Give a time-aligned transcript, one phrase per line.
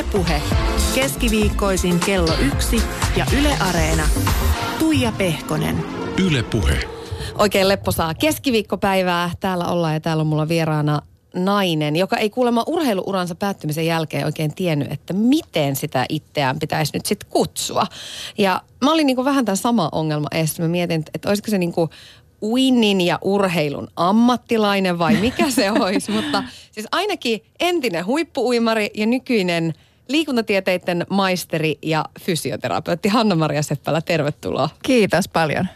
[0.00, 0.42] Ylepuhe
[0.94, 2.82] keskiviikkoisin kello yksi
[3.16, 4.02] ja Yle Areena.
[4.78, 5.84] Tuija Pehkonen.
[6.26, 6.80] Ylepuhe.
[7.38, 9.30] Oikein lepposaa keskiviikkopäivää.
[9.40, 11.02] Täällä ollaan ja täällä on mulla vieraana
[11.34, 17.06] nainen, joka ei kuulemma urheiluuransa päättymisen jälkeen oikein tiennyt, että miten sitä itseään pitäisi nyt
[17.06, 17.86] sitten kutsua.
[18.38, 20.62] Ja mä olin niinku vähän tämän sama ongelma eessä.
[20.62, 21.90] Mä mietin, että olisiko se niinku
[22.42, 26.12] uinnin ja urheilun ammattilainen vai mikä se olisi.
[26.12, 29.74] Mutta siis ainakin entinen huippuuimari ja nykyinen
[30.10, 34.68] liikuntatieteiden maisteri ja fysioterapeutti Hanna-Maria Seppälä, tervetuloa.
[34.82, 35.68] Kiitos paljon.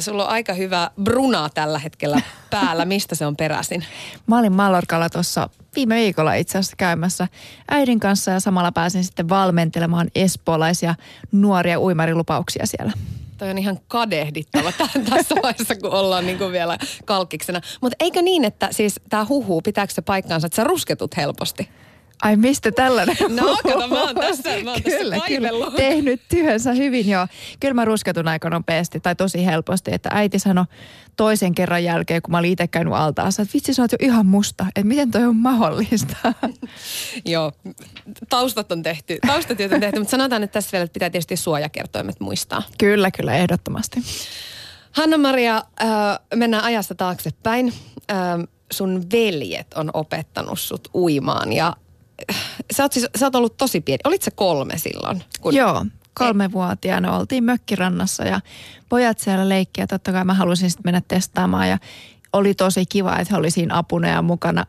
[0.00, 2.20] Sulla on aika hyvä bruna tällä hetkellä
[2.50, 2.84] päällä.
[2.84, 3.84] Mistä se on peräisin?
[4.26, 7.28] Mä olin Mallorcalla tuossa viime viikolla itse asiassa käymässä
[7.70, 10.94] äidin kanssa ja samalla pääsin sitten valmentelemaan espoolaisia
[11.32, 12.92] nuoria uimarilupauksia siellä.
[13.38, 14.72] Toi on ihan kadehdittava
[15.10, 17.60] tässä vaiheessa, kun ollaan niin kuin vielä kalkiksena.
[17.80, 21.68] Mutta eikö niin, että siis tämä huhu, pitääkö se paikkaansa, että sä rusketut helposti?
[22.22, 23.16] Ai mistä tällainen?
[23.28, 27.26] No kato, mä oon tässä, mä oon kyllä, tässä kyllä, tehnyt työnsä hyvin joo.
[27.60, 30.64] Kyllä mä rusketun aika nopeasti tai tosi helposti, että äiti sanoi
[31.16, 34.26] toisen kerran jälkeen, kun mä olin itse käynyt altaassa, että vitsi sä oot jo ihan
[34.26, 36.16] musta, että miten toi on mahdollista.
[37.24, 37.52] joo,
[38.28, 42.20] taustat on tehty, taustatyöt on tehty, mutta sanotaan, että tässä vielä että pitää tietysti suojakertoimet
[42.20, 42.62] muistaa.
[42.78, 44.02] Kyllä, kyllä, ehdottomasti.
[44.92, 45.88] Hanna-Maria, äh,
[46.34, 47.72] mennään ajasta taaksepäin.
[48.10, 48.16] Äh,
[48.72, 51.76] sun veljet on opettanut sut uimaan ja
[52.72, 54.00] sä oot, siis, sä oot ollut tosi pieni.
[54.04, 55.24] Olit se kolme silloin?
[55.40, 55.54] Kun...
[55.54, 58.40] Joo, kolmevuotiaana oltiin mökkirannassa ja
[58.88, 59.86] pojat siellä leikkiä.
[59.86, 61.78] Totta kai mä halusin sitten mennä testaamaan ja
[62.32, 64.66] oli tosi kiva, että he oli siinä apuna ja mukana.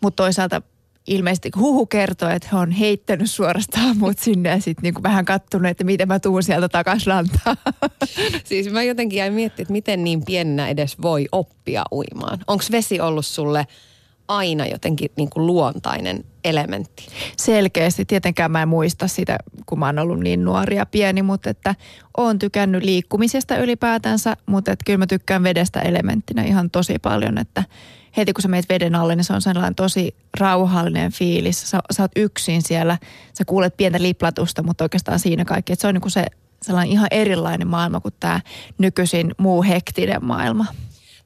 [0.00, 0.62] Mutta toisaalta
[1.06, 5.70] ilmeisesti huhu kertoi, että he on heittänyt suorastaan mut sinne ja sitten niinku vähän kattunut,
[5.70, 7.56] että miten mä tuun sieltä takaisin rantaan.
[8.44, 12.38] Siis mä jotenkin jäin miettimään, että miten niin pienenä edes voi oppia uimaan.
[12.46, 13.66] Onko vesi ollut sulle
[14.28, 17.06] aina jotenkin niin kuin luontainen elementti?
[17.36, 18.04] Selkeästi.
[18.04, 21.74] Tietenkään mä en muista sitä, kun mä oon ollut niin nuori ja pieni, mutta että
[22.16, 27.64] oon tykännyt liikkumisesta ylipäätänsä, mutta että kyllä mä tykkään vedestä elementtinä ihan tosi paljon, että
[28.16, 31.70] heti kun sä meet veden alle, niin se on sellainen tosi rauhallinen fiilis.
[31.70, 32.98] Sä, sä oot yksin siellä,
[33.38, 35.72] sä kuulet pientä liplatusta, mutta oikeastaan siinä kaikki.
[35.72, 36.26] Että se on niin kuin se
[36.62, 38.40] sellainen ihan erilainen maailma kuin tämä
[38.78, 40.66] nykyisin muu hektinen maailma.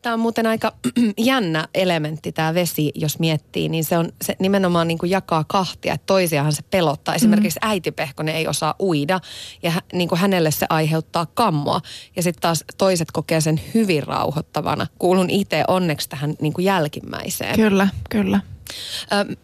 [0.03, 0.72] Tämä on muuten aika
[1.19, 5.94] jännä elementti tämä vesi, jos miettii, niin se on se nimenomaan niin kuin jakaa kahtia,
[5.94, 7.14] että toisiahan se pelottaa.
[7.14, 7.69] Esimerkiksi mm.
[7.69, 9.20] äiti Pehkonen ei osaa uida
[9.62, 11.81] ja niin kuin hänelle se aiheuttaa kammoa
[12.16, 14.86] ja sitten taas toiset kokee sen hyvin rauhoittavana.
[14.98, 17.56] Kuulun itse onneksi tähän niin kuin jälkimmäiseen.
[17.56, 18.41] Kyllä, kyllä.
[19.12, 19.36] Ö,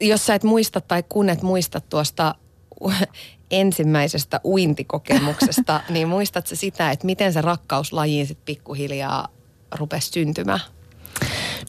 [0.00, 2.34] jos sä et muista tai kun et muista tuosta
[3.50, 9.28] ensimmäisestä uintikokemuksesta, niin muistatko sitä, että miten se rakkauslajiin sitten pikkuhiljaa
[9.72, 10.60] rupesi syntymään?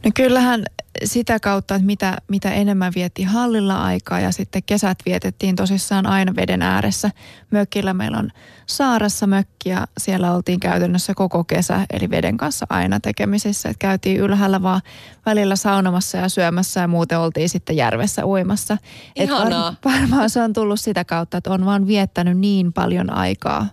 [0.05, 0.63] No kyllähän
[1.03, 6.35] sitä kautta, että mitä, mitä enemmän vietti hallilla aikaa ja sitten kesät vietettiin tosissaan aina
[6.35, 7.11] veden ääressä.
[7.51, 8.29] Mökillä meillä on
[8.65, 13.69] Saarassa mökki ja siellä oltiin käytännössä koko kesä, eli veden kanssa aina tekemisissä.
[13.69, 14.81] Että käytiin ylhäällä vaan
[15.25, 18.77] välillä saunomassa ja syömässä ja muuten oltiin sitten järvessä uimassa.
[19.15, 19.69] Ihanaa.
[19.69, 23.67] Et varmaan se on tullut sitä kautta, että on vaan viettänyt niin paljon aikaa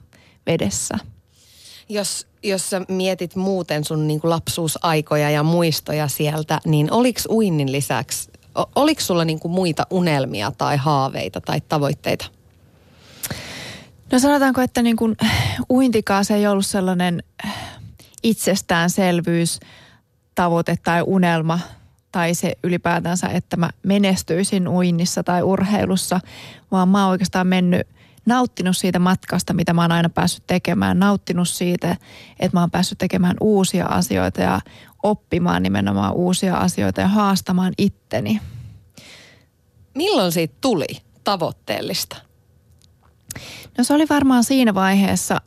[0.47, 0.99] vedessä.
[1.89, 7.73] Jos jos sä mietit muuten sun niin kuin lapsuusaikoja ja muistoja sieltä, niin oliks uinnin
[7.73, 8.31] lisäksi,
[8.75, 12.27] oliko sulla niin kuin muita unelmia tai haaveita tai tavoitteita?
[14.13, 15.17] No sanotaanko, että niin kuin
[15.71, 17.23] uintikaa se ei ollut sellainen
[18.23, 19.61] itsestäänselvyys,
[20.35, 21.61] tavoite tai unelma
[22.13, 26.21] tai se ylipäätänsä, että mä menestyisin uinnissa tai urheilussa,
[26.71, 27.87] vaan mä oon oikeastaan mennyt–
[28.29, 30.99] nauttinut siitä matkasta, mitä mä oon aina päässyt tekemään.
[30.99, 31.97] Nauttinut siitä,
[32.39, 34.61] että mä oon päässyt tekemään uusia asioita ja
[35.03, 38.41] oppimaan nimenomaan uusia asioita ja haastamaan itteni.
[39.95, 40.87] Milloin siitä tuli
[41.25, 42.17] tavoitteellista?
[43.79, 45.41] No se oli varmaan siinä vaiheessa,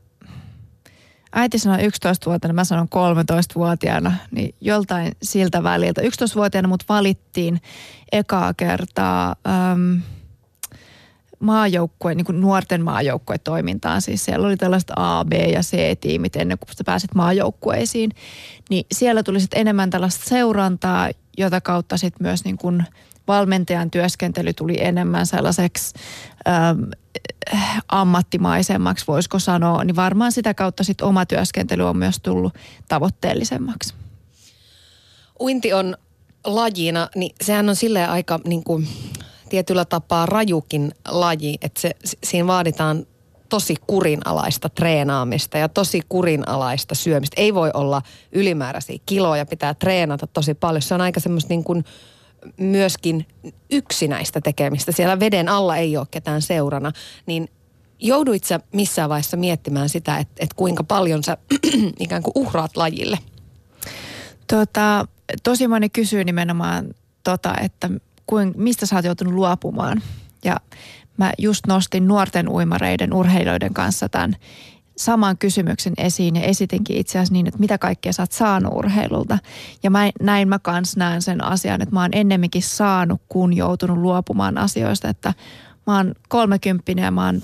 [1.36, 6.02] äiti sanoi 11-vuotiaana, mä sanon 13-vuotiaana, niin joltain siltä väliltä.
[6.02, 7.62] 11-vuotiaana mut valittiin
[8.12, 9.36] ekaa kertaa...
[9.72, 10.02] Äm,
[11.42, 14.02] maajoukkue, niin kuin nuorten maajoukkuetoimintaan.
[14.02, 18.12] Siis siellä oli tällaiset A, B ja C-tiimit ennen kuin sä pääset maajoukkueisiin.
[18.70, 22.84] Niin siellä tuli sitten enemmän tällaista seurantaa, jota kautta sitten myös niin kuin
[23.28, 25.94] valmentajan työskentely tuli enemmän sellaiseksi
[26.48, 26.82] ähm,
[27.88, 29.84] ammattimaisemmaksi, voisiko sanoa.
[29.84, 32.54] Niin varmaan sitä kautta sitten oma työskentely on myös tullut
[32.88, 33.94] tavoitteellisemmaksi.
[35.40, 35.98] Uinti on
[36.46, 38.88] lajina, niin sehän on silleen aika niin kuin
[39.52, 41.92] tietyllä tapaa rajukin laji, että se,
[42.24, 43.06] siinä vaaditaan
[43.50, 47.42] tosi kurinalaista treenaamista ja tosi kurinalaista syömistä.
[47.42, 48.02] Ei voi olla
[48.32, 50.82] ylimääräisiä kiloja, pitää treenata tosi paljon.
[50.82, 51.86] Se on aika semmoista niin kuin
[52.58, 53.28] myöskin
[53.72, 54.92] yksinäistä tekemistä.
[54.92, 56.92] Siellä veden alla ei ole ketään seurana.
[57.26, 57.50] Niin
[58.00, 61.38] jouduit sä missään vaiheessa miettimään sitä, että, että kuinka paljon sä
[62.00, 63.20] ikään kuin uhraat lajille?
[64.48, 65.08] Tota,
[65.44, 66.94] tosi moni kysyy nimenomaan
[67.24, 67.90] tota, että
[68.32, 70.02] kuin, mistä sä oot joutunut luopumaan.
[70.46, 70.58] Ja
[71.18, 74.36] mä just nostin nuorten uimareiden, urheilijoiden kanssa tämän
[74.98, 79.38] saman kysymyksen esiin ja esitinkin itse asiassa niin, että mitä kaikkea sä oot saanut urheilulta.
[79.84, 83.98] Ja mä, näin mä kans näen sen asian, että mä oon ennemminkin saanut kuin joutunut
[83.98, 85.34] luopumaan asioista, että
[85.88, 87.42] mä oon kolmekymppinen ja mä oon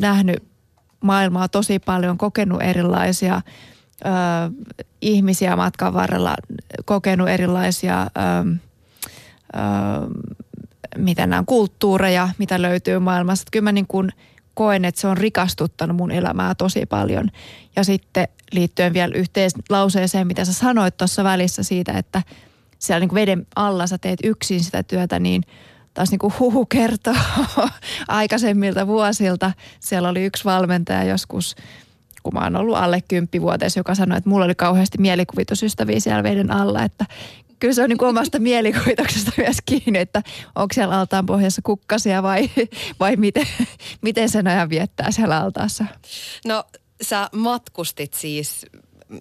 [0.00, 0.42] nähnyt
[1.00, 3.40] maailmaa tosi paljon, kokenut erilaisia
[4.04, 4.08] ö,
[5.00, 6.34] ihmisiä matkan varrella,
[6.84, 8.06] kokenut erilaisia ö,
[10.96, 13.50] mitä nämä kulttuureja, mitä löytyy maailmasta.
[13.52, 14.10] Kyllä mä niin kuin
[14.54, 17.30] koen, että se on rikastuttanut mun elämää tosi paljon.
[17.76, 22.22] Ja sitten liittyen vielä yhteen lauseeseen, mitä sä sanoit tuossa välissä siitä, että
[22.78, 25.42] siellä niin kuin veden alla sä teet yksin sitä työtä, niin
[25.94, 27.14] taas niin kuin huhu kertoo
[28.08, 29.52] aikaisemmilta vuosilta.
[29.80, 31.56] Siellä oli yksi valmentaja joskus,
[32.22, 36.50] kun mä oon ollut alle kymppivuoteessa, joka sanoi, että mulla oli kauheasti mielikuvitusystäviä siellä veden
[36.50, 37.04] alla, että
[37.60, 40.22] kyllä se on niin kuin omasta mielikuvituksesta myös kiinni, että
[40.54, 42.50] onko siellä altaan pohjassa kukkasia vai,
[43.00, 43.46] vai miten,
[44.02, 45.84] miten sen ajan viettää siellä altaassa.
[46.46, 46.64] No
[47.02, 48.66] sä matkustit siis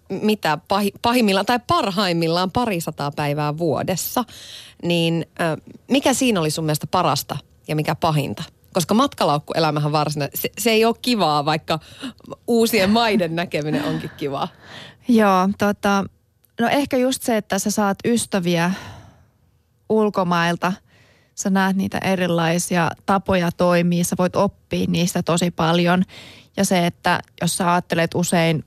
[0.09, 0.57] mitä
[1.01, 4.23] pahimmillaan tai parhaimmillaan parisataa päivää vuodessa,
[4.83, 5.25] niin
[5.87, 7.37] mikä siinä oli sun mielestä parasta
[7.67, 8.43] ja mikä pahinta?
[8.73, 11.79] Koska matkalaukkuelämähän varsinaisesti, se, se ei ole kivaa, vaikka
[12.47, 14.47] uusien maiden näkeminen onkin kivaa.
[15.07, 16.05] Joo, tota,
[16.59, 18.71] No ehkä just se, että sä saat ystäviä
[19.89, 20.73] ulkomailta.
[21.35, 26.03] Sä näet niitä erilaisia tapoja toimia, sä voit oppia niistä tosi paljon.
[26.57, 28.65] Ja se, että jos sä ajattelet usein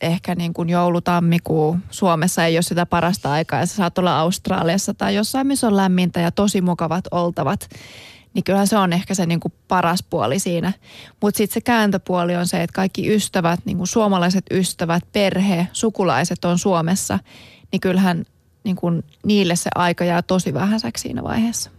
[0.00, 4.94] ehkä niin kuin joulu-tammikuu, Suomessa ei ole sitä parasta aikaa ja sä saat olla Australiassa
[4.94, 7.68] tai jossain, missä on lämmintä ja tosi mukavat oltavat
[8.36, 10.72] niin kyllähän se on ehkä se niin kuin paras puoli siinä.
[11.20, 16.44] Mutta sitten se kääntöpuoli on se, että kaikki ystävät, niin kuin suomalaiset ystävät, perhe, sukulaiset
[16.44, 17.18] on Suomessa,
[17.72, 18.24] niin kyllähän
[18.64, 21.70] niin kuin niille se aika jää tosi vähäiseksi siinä vaiheessa.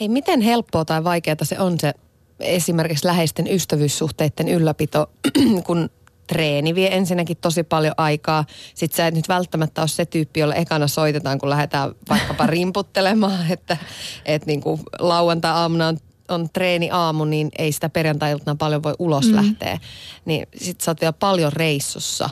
[0.00, 1.94] Hei, miten helppoa tai vaikeaa se on se
[2.40, 5.10] esimerkiksi läheisten ystävyyssuhteiden ylläpito,
[5.66, 5.90] kun
[6.26, 8.44] treeni vie ensinnäkin tosi paljon aikaa.
[8.74, 13.50] Sitten sä et nyt välttämättä ole se tyyppi, jolle ekana soitetaan, kun lähdetään vaikkapa rimputtelemaan,
[13.50, 13.76] että,
[14.24, 15.98] että niin kuin lauantai-aamuna on
[16.28, 19.36] on treeni aamu, niin ei sitä perjantai paljon voi ulos mm.
[19.36, 19.78] lähteä.
[20.24, 22.30] Niin sit sä oot vielä paljon reissussa.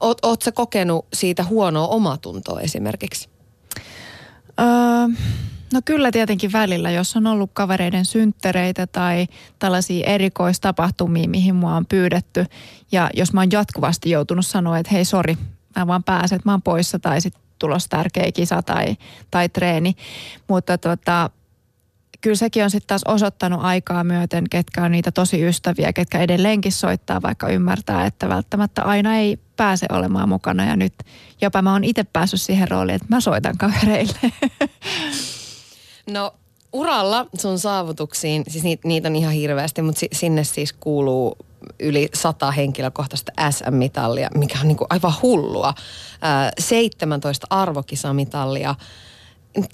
[0.00, 3.28] Oot, oot sä kokenut siitä huonoa omatuntoa esimerkiksi?
[4.60, 4.66] Öö,
[5.72, 9.26] No kyllä tietenkin välillä, jos on ollut kavereiden synttereitä tai
[9.58, 12.46] tällaisia erikoistapahtumia, mihin mua on pyydetty.
[12.92, 15.36] Ja jos mä oon jatkuvasti joutunut sanoa, että hei sori,
[15.76, 18.96] mä vaan pääsen, että mä oon poissa tai sitten tulos tärkeä kisa tai,
[19.30, 19.94] tai treeni.
[20.48, 21.30] Mutta tota,
[22.20, 26.72] kyllä sekin on sitten taas osoittanut aikaa myöten, ketkä on niitä tosi ystäviä, ketkä edelleenkin
[26.72, 30.64] soittaa, vaikka ymmärtää, että välttämättä aina ei pääse olemaan mukana.
[30.64, 30.94] Ja nyt
[31.40, 34.18] jopa mä oon itse päässyt siihen rooliin, että mä soitan kavereille.
[36.10, 36.34] No
[36.72, 41.36] uralla sun saavutuksiin, siis niitä, niitä on ihan hirveästi, mutta sinne siis kuuluu
[41.80, 45.74] yli sata henkilökohtaista SM-mitallia, mikä on niin kuin aivan hullua.
[46.58, 48.74] 17 arvokisamitallia.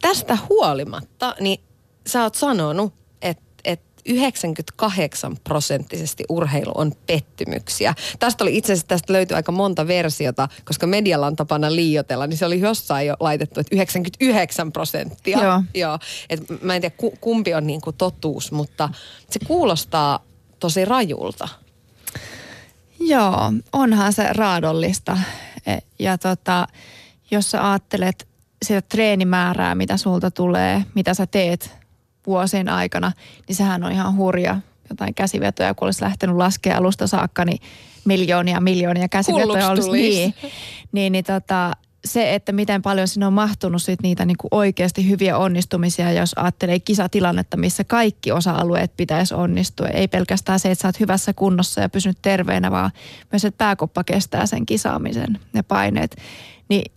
[0.00, 1.60] Tästä huolimatta, niin
[2.06, 2.94] sä oot sanonut,
[4.06, 7.94] 98 prosenttisesti urheilu on pettymyksiä.
[8.18, 12.38] Tästä oli itse asiassa, tästä löytyy aika monta versiota, koska medialla on tapana liiotella, niin
[12.38, 15.42] se oli jossain jo laitettu, että 99 prosenttia.
[15.42, 15.62] Joo.
[15.74, 15.98] Joo.
[16.30, 18.88] Et mä en tiedä kumpi on niin kuin totuus, mutta
[19.30, 20.20] se kuulostaa
[20.60, 21.48] tosi rajulta.
[23.00, 25.18] Joo, onhan se raadollista.
[25.66, 26.66] E, ja tota,
[27.30, 28.28] jos sä ajattelet
[28.64, 31.83] sitä treenimäärää, mitä sulta tulee, mitä sä teet
[32.26, 33.12] vuosien aikana,
[33.48, 34.60] niin sehän on ihan hurja.
[34.90, 37.58] Jotain käsivetoja, kun olisi lähtenyt laskea alusta saakka, niin
[38.04, 39.90] miljoonia, miljoonia käsivetoja olisi.
[39.90, 40.34] Niin,
[40.92, 41.72] niin, niin tota,
[42.04, 46.32] se, että miten paljon sinne on mahtunut sit niitä niin kuin oikeasti hyviä onnistumisia, jos
[46.36, 49.86] ajattelee kisatilannetta, missä kaikki osa-alueet pitäisi onnistua.
[49.88, 52.90] Ei pelkästään se, että sä oot hyvässä kunnossa ja pysynyt terveenä, vaan
[53.32, 56.16] myös, että pääkoppa kestää sen kisaamisen ja paineet.
[56.68, 56.92] Niin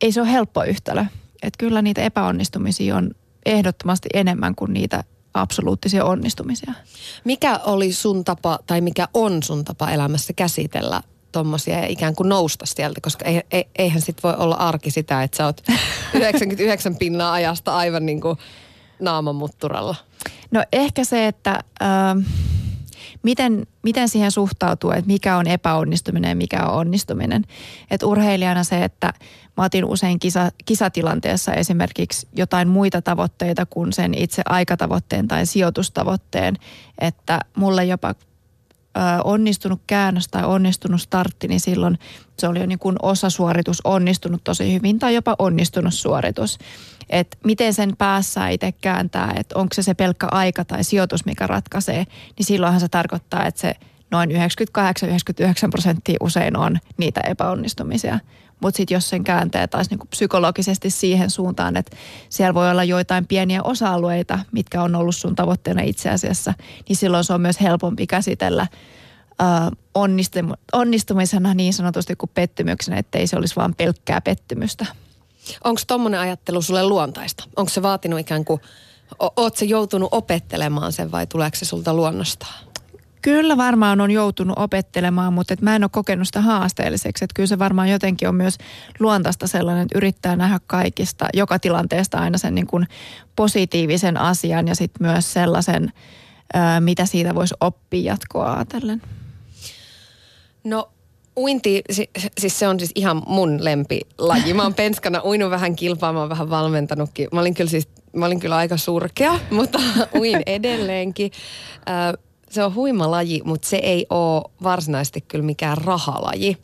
[0.00, 1.04] ei se ole helppo yhtälö.
[1.42, 3.10] Että kyllä niitä epäonnistumisia on
[3.48, 6.72] ehdottomasti enemmän kuin niitä absoluuttisia onnistumisia.
[7.24, 11.02] Mikä oli sun tapa tai mikä on sun tapa elämässä käsitellä
[11.32, 13.24] tuommoisia ja ikään kuin nousta sieltä, koska
[13.78, 15.62] eihän sit voi olla arki sitä, että sä oot
[16.14, 18.38] 99 pinnaa ajasta aivan niin kuin
[19.00, 19.94] naaman mutturalla.
[20.50, 22.24] No ehkä se, että äh,
[23.22, 27.44] miten, miten siihen suhtautuu, että mikä on epäonnistuminen ja mikä on onnistuminen.
[27.90, 29.12] Että urheilijana se, että
[29.56, 36.56] mä otin usein kisa, kisatilanteessa esimerkiksi jotain muita tavoitteita kuin sen itse aikatavoitteen tai sijoitustavoitteen,
[36.98, 38.14] että mulle jopa
[39.24, 41.98] onnistunut käännös tai onnistunut startti, niin silloin
[42.38, 46.58] se oli jo niin kuin osasuoritus onnistunut tosi hyvin tai jopa onnistunut suoritus.
[47.10, 51.46] Että miten sen päässä itse kääntää, että onko se se pelkkä aika tai sijoitus, mikä
[51.46, 52.04] ratkaisee,
[52.38, 53.74] niin silloinhan se tarkoittaa, että se
[54.10, 54.34] noin 98-99
[55.70, 58.18] prosenttia usein on niitä epäonnistumisia.
[58.60, 61.96] Mutta sitten jos sen kääntää taas niinku psykologisesti siihen suuntaan, että
[62.28, 66.54] siellä voi olla joitain pieniä osa-alueita, mitkä on ollut sun tavoitteena itse asiassa,
[66.88, 68.66] niin silloin se on myös helpompi käsitellä
[69.42, 69.70] äh,
[70.72, 74.86] onnistumisena niin sanotusti kuin pettymyksenä, ettei se olisi vain pelkkää pettymystä.
[75.64, 77.44] Onko tuommoinen ajattelu sulle luontaista?
[77.56, 78.60] Onko se vaatinut ikään kuin,
[79.36, 82.67] oot se joutunut opettelemaan sen vai tuleeko se sulta luonnostaan?
[83.22, 87.24] Kyllä varmaan on joutunut opettelemaan, mutta et mä en ole kokenut sitä haasteelliseksi.
[87.24, 88.58] Et kyllä se varmaan jotenkin on myös
[88.98, 92.86] luontaista sellainen, että yrittää nähdä kaikista, joka tilanteesta aina sen niin kuin
[93.36, 95.92] positiivisen asian ja sitten myös sellaisen,
[96.80, 99.02] mitä siitä voisi oppia jatkoa ajatellen.
[100.64, 100.90] No
[101.38, 101.82] uinti,
[102.38, 104.54] siis se on siis ihan mun lempilaji.
[104.54, 107.28] Mä oon penskana uinut vähän kilpaa, mä oon vähän valmentanutkin.
[107.32, 109.78] Mä olin kyllä siis, mä olin kyllä aika surkea, mutta
[110.18, 111.30] uin edelleenkin.
[112.50, 116.56] Se on huima laji, mutta se ei ole varsinaisesti kyllä mikään rahalaji.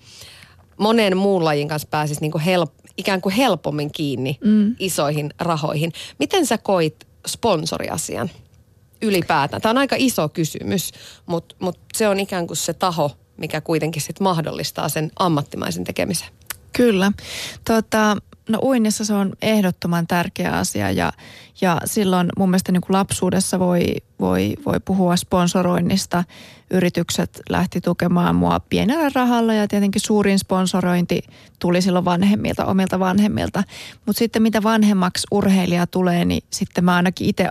[0.78, 4.76] Monen muun lajin kanssa pääsisi niinku help, ikään kuin helpommin kiinni mm.
[4.78, 5.92] isoihin rahoihin.
[6.18, 8.30] Miten sä koit sponsoriasian
[9.02, 9.62] ylipäätään?
[9.62, 10.90] Tämä on aika iso kysymys,
[11.26, 16.28] mutta mut se on ikään kuin se taho, mikä kuitenkin sit mahdollistaa sen ammattimaisen tekemisen.
[16.72, 17.12] Kyllä.
[17.64, 18.16] Tota,
[18.48, 21.12] no uinnissa se on ehdottoman tärkeä asia ja,
[21.60, 23.84] ja silloin mun mielestä niin kuin lapsuudessa voi,
[24.20, 26.24] voi, voi puhua sponsoroinnista.
[26.70, 31.22] Yritykset lähti tukemaan mua pienellä rahalla ja tietenkin suurin sponsorointi
[31.58, 33.64] tuli silloin vanhemmilta, omilta vanhemmilta.
[34.06, 37.48] Mutta sitten mitä vanhemmaksi urheilija tulee, niin sitten mä ainakin itse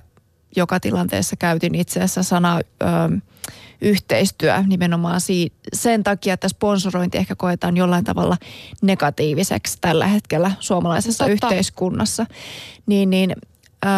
[0.56, 2.62] joka tilanteessa käytin itse asiassa sanaa...
[2.84, 2.90] Öö,
[3.84, 8.38] yhteistyö nimenomaan si- sen takia, että sponsorointi ehkä koetaan jollain tavalla
[8.82, 11.32] negatiiviseksi tällä hetkellä suomalaisessa Totta.
[11.32, 12.26] yhteiskunnassa.
[12.86, 13.36] Niin, niin
[13.86, 13.92] äh,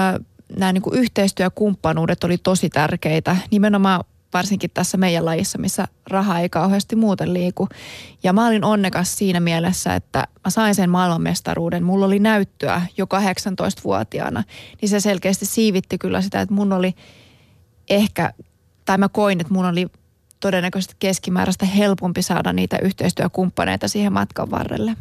[0.57, 6.49] nämä niin kuin yhteistyökumppanuudet oli tosi tärkeitä nimenomaan varsinkin tässä meidän lajissa, missä raha ei
[6.49, 7.67] kauheasti muuten liiku.
[8.23, 11.83] Ja mä olin onnekas siinä mielessä, että mä sain sen maailmanmestaruuden.
[11.83, 14.43] Mulla oli näyttöä jo 18-vuotiaana,
[14.81, 16.93] niin se selkeästi siivitti kyllä sitä, että mun oli
[17.89, 18.33] ehkä
[18.85, 19.87] tai mä koin, että mun oli
[20.39, 24.95] todennäköisesti keskimääräistä helpompi saada niitä yhteistyökumppaneita siihen matkan varrelle.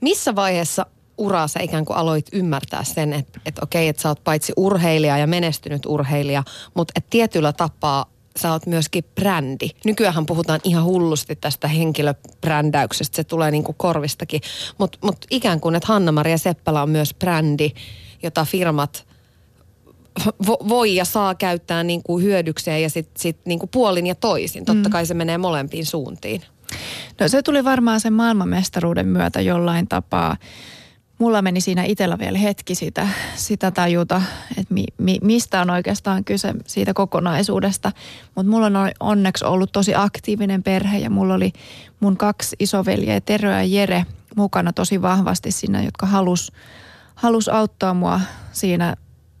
[0.00, 0.86] Missä vaiheessa
[1.18, 5.18] uraa sä ikään kuin aloit ymmärtää sen, että, että okei, että sä oot paitsi urheilija
[5.18, 6.42] ja menestynyt urheilija,
[6.74, 9.68] mutta että tietyllä tapaa sä oot myöskin brändi.
[9.84, 14.40] Nykyään puhutaan ihan hullusti tästä henkilöbrändäyksestä, se tulee niin kuin korvistakin.
[14.78, 17.70] Mutta mut ikään kuin, että Hanna-Maria Seppälä on myös brändi,
[18.22, 19.04] jota firmat–
[20.46, 24.64] voi ja saa käyttää niin kuin hyödykseen ja sitten sit niin kuin puolin ja toisin.
[24.64, 24.92] Totta mm.
[24.92, 26.42] kai se menee molempiin suuntiin.
[27.20, 30.36] No se tuli varmaan sen maailmanmestaruuden myötä jollain tapaa.
[31.18, 34.22] Mulla meni siinä itsellä vielä hetki sitä, sitä tajuta,
[34.58, 37.92] että mi, mi, mistä on oikeastaan kyse siitä kokonaisuudesta.
[38.34, 41.52] Mutta mulla on onneksi ollut tosi aktiivinen perhe ja mulla oli
[42.00, 46.52] mun kaksi isoveljeä, Tero ja Jere, mukana tosi vahvasti siinä, jotka halus,
[47.14, 48.20] halus auttaa mua
[48.52, 48.96] siinä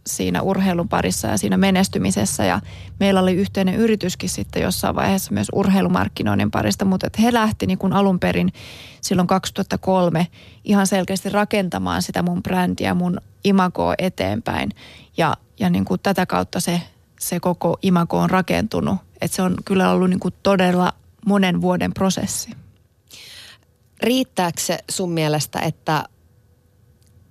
[0.06, 2.44] siinä urheilun parissa ja siinä menestymisessä.
[2.44, 2.60] Ja
[3.00, 7.78] meillä oli yhteinen yrityskin sitten jossain vaiheessa myös urheilumarkkinoinnin parista, mutta että he lähti niin
[7.78, 8.52] kuin alun perin
[9.00, 10.26] silloin 2003
[10.64, 14.70] ihan selkeästi rakentamaan sitä mun brändiä, mun imagoa eteenpäin.
[15.16, 16.82] Ja, ja niin kuin tätä kautta se,
[17.20, 18.96] se koko imago on rakentunut.
[19.20, 20.92] Että se on kyllä ollut niin kuin todella
[21.26, 22.50] monen vuoden prosessi.
[24.02, 26.04] Riittääkö se sun mielestä, että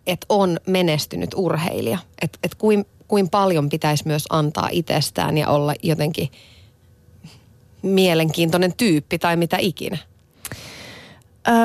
[0.08, 1.98] että on menestynyt urheilija.
[2.22, 6.32] Että et kuin, kuin paljon pitäisi myös antaa itsestään ja olla jotenkin
[7.82, 9.98] mielenkiintoinen tyyppi tai mitä ikinä.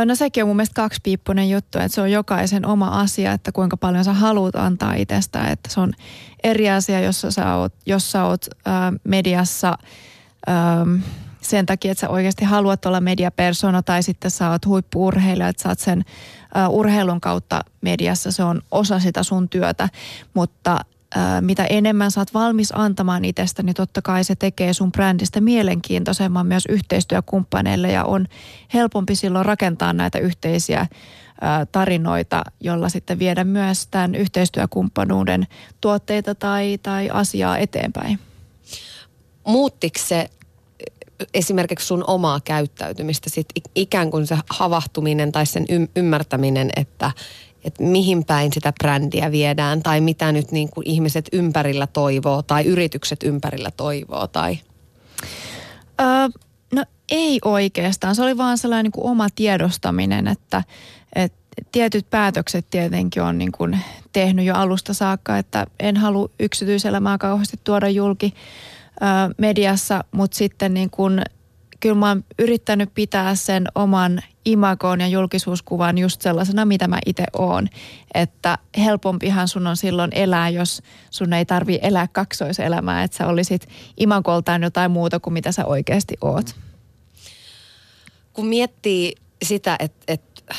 [0.05, 3.77] No sekin on mun mielestä kaksipiippunen juttu, että se on jokaisen oma asia, että kuinka
[3.77, 5.53] paljon sä haluat antaa itsestään.
[5.53, 5.93] Että se on
[6.45, 9.79] eri asia, jos sä oot, jos sä oot ää, mediassa
[10.47, 10.87] ää,
[11.51, 15.69] sen takia, että sä oikeasti haluat olla mediapersona tai sitten sä oot huippuurheilija, että sä
[15.69, 16.05] oot sen
[16.69, 19.89] uh, urheilun kautta mediassa, se on osa sitä sun työtä,
[20.35, 24.93] mutta uh, mitä enemmän sä oot valmis antamaan itsestä, niin totta kai se tekee sun
[24.93, 28.27] brändistä mielenkiintoisemman myös yhteistyökumppaneille ja on
[28.75, 30.87] helpompi silloin rakentaa näitä yhteisiä
[31.73, 35.47] tarinoita, jolla sitten viedä myös tämän yhteistyökumppanuuden
[35.81, 38.19] tuotteita tai, tai asiaa eteenpäin.
[39.47, 40.31] Muuttiko se
[41.35, 45.67] esimerkiksi sun omaa käyttäytymistä, sit ikään kuin se havahtuminen tai sen
[45.97, 47.11] ymmärtäminen, että,
[47.65, 52.65] että mihin päin sitä brändiä viedään tai mitä nyt niin kuin ihmiset ympärillä toivoo tai
[52.65, 54.59] yritykset ympärillä toivoo tai...
[56.01, 56.29] Öö,
[56.75, 58.15] no ei oikeastaan.
[58.15, 60.65] Se oli vaan sellainen niin kuin oma tiedostaminen, että,
[61.15, 61.39] että
[61.73, 63.79] tietyt päätökset tietenkin on niin kuin
[64.13, 68.35] tehnyt jo alusta saakka, että en halua yksityiselämää kauheasti tuoda julki
[69.39, 71.23] mediassa, mutta sitten niin kuin,
[71.81, 77.25] kyllä mä oon yrittänyt pitää sen oman imagoon ja julkisuuskuvan just sellaisena, mitä mä itse
[77.39, 77.69] oon.
[78.15, 83.69] Että helpompihan sun on silloin elää, jos sun ei tarvi elää kaksoiselämää, että sä olisit
[83.97, 86.57] imagoltaan jotain muuta kuin mitä sä oikeasti oot.
[88.33, 90.55] Kun miettii sitä, että, että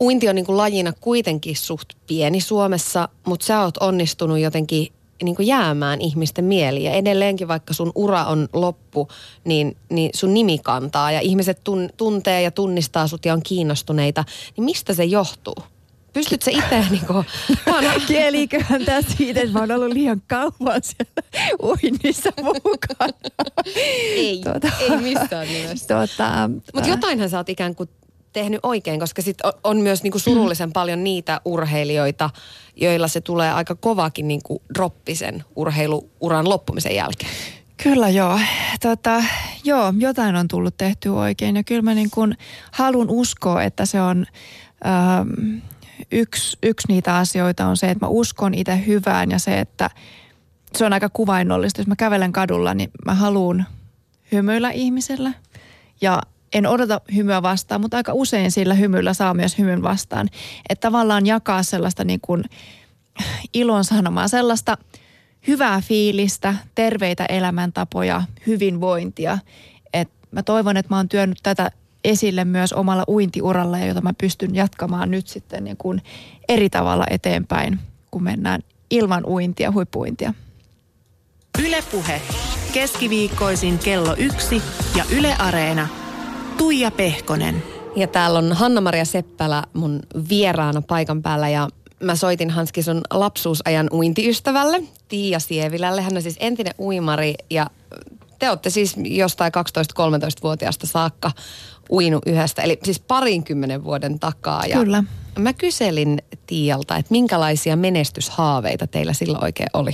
[0.00, 5.36] uinti on niin kuin lajina kuitenkin suht pieni Suomessa, mutta sä oot onnistunut jotenkin niin
[5.36, 6.84] kuin jäämään ihmisten mieliin.
[6.84, 9.08] Ja edelleenkin vaikka sun ura on loppu,
[9.44, 14.24] niin, niin sun nimi kantaa ja ihmiset tun, tuntee ja tunnistaa sut ja on kiinnostuneita.
[14.56, 15.56] Niin mistä se johtuu?
[16.12, 17.26] Pystyt se itse niin kuin...
[18.06, 21.22] Kieliköhän tässä siitä, että mä oon ollut liian kauan siellä
[21.62, 23.18] uinnissa mukana.
[24.16, 25.94] ei, tuota, ei missään nimessä.
[25.94, 27.88] Tuota, Mutta jotainhan sä oot ikään kuin
[28.32, 32.30] tehnyt oikein, koska sit on myös niinku surullisen paljon niitä urheilijoita,
[32.76, 37.32] joilla se tulee aika kovakin niinku droppisen urheiluuran loppumisen jälkeen.
[37.82, 38.40] Kyllä joo.
[38.82, 39.22] Tota,
[39.64, 42.34] joo, jotain on tullut tehty oikein ja kyllä mä niin kun
[42.70, 44.26] haluan uskoa, että se on
[44.86, 45.58] ähm,
[46.12, 49.90] yksi, yksi niitä asioita on se, että mä uskon itse hyvään ja se, että
[50.76, 51.80] se on aika kuvainnollista.
[51.80, 53.66] Jos mä kävelen kadulla, niin mä haluan
[54.32, 55.32] hymyillä ihmisellä
[56.00, 60.28] ja en odota hymyä vastaan, mutta aika usein sillä hymyllä saa myös hymyn vastaan.
[60.68, 62.44] Että tavallaan jakaa sellaista niin kuin
[63.54, 64.78] ilon sanomaa, sellaista
[65.46, 69.38] hyvää fiilistä, terveitä elämäntapoja, hyvinvointia.
[69.92, 71.70] Et mä toivon, että mä oon työnnyt tätä
[72.04, 76.02] esille myös omalla uintiuralla, jota mä pystyn jatkamaan nyt sitten niin kuin
[76.48, 80.34] eri tavalla eteenpäin, kun mennään ilman uintia, huippuintia.
[81.66, 82.22] Ylepuhe
[82.72, 84.62] keskiviikkoisin kello yksi
[84.96, 85.88] ja Yle Areena–
[86.58, 87.62] Tuija Pehkonen.
[87.96, 91.68] Ja täällä on Hanna-Maria Seppälä mun vieraana paikan päällä ja
[92.02, 96.02] mä soitin Hanski sun lapsuusajan uintiystävälle, Tiia Sievilälle.
[96.02, 97.66] Hän on siis entinen uimari ja
[98.38, 99.52] te olette siis jostain
[99.98, 101.30] 12-13-vuotiaasta saakka
[101.90, 104.66] uinut yhdestä, eli siis parinkymmenen vuoden takaa.
[104.66, 105.04] Ja Kyllä.
[105.38, 109.90] Mä kyselin Tiialta, että minkälaisia menestyshaaveita teillä silloin oikein oli?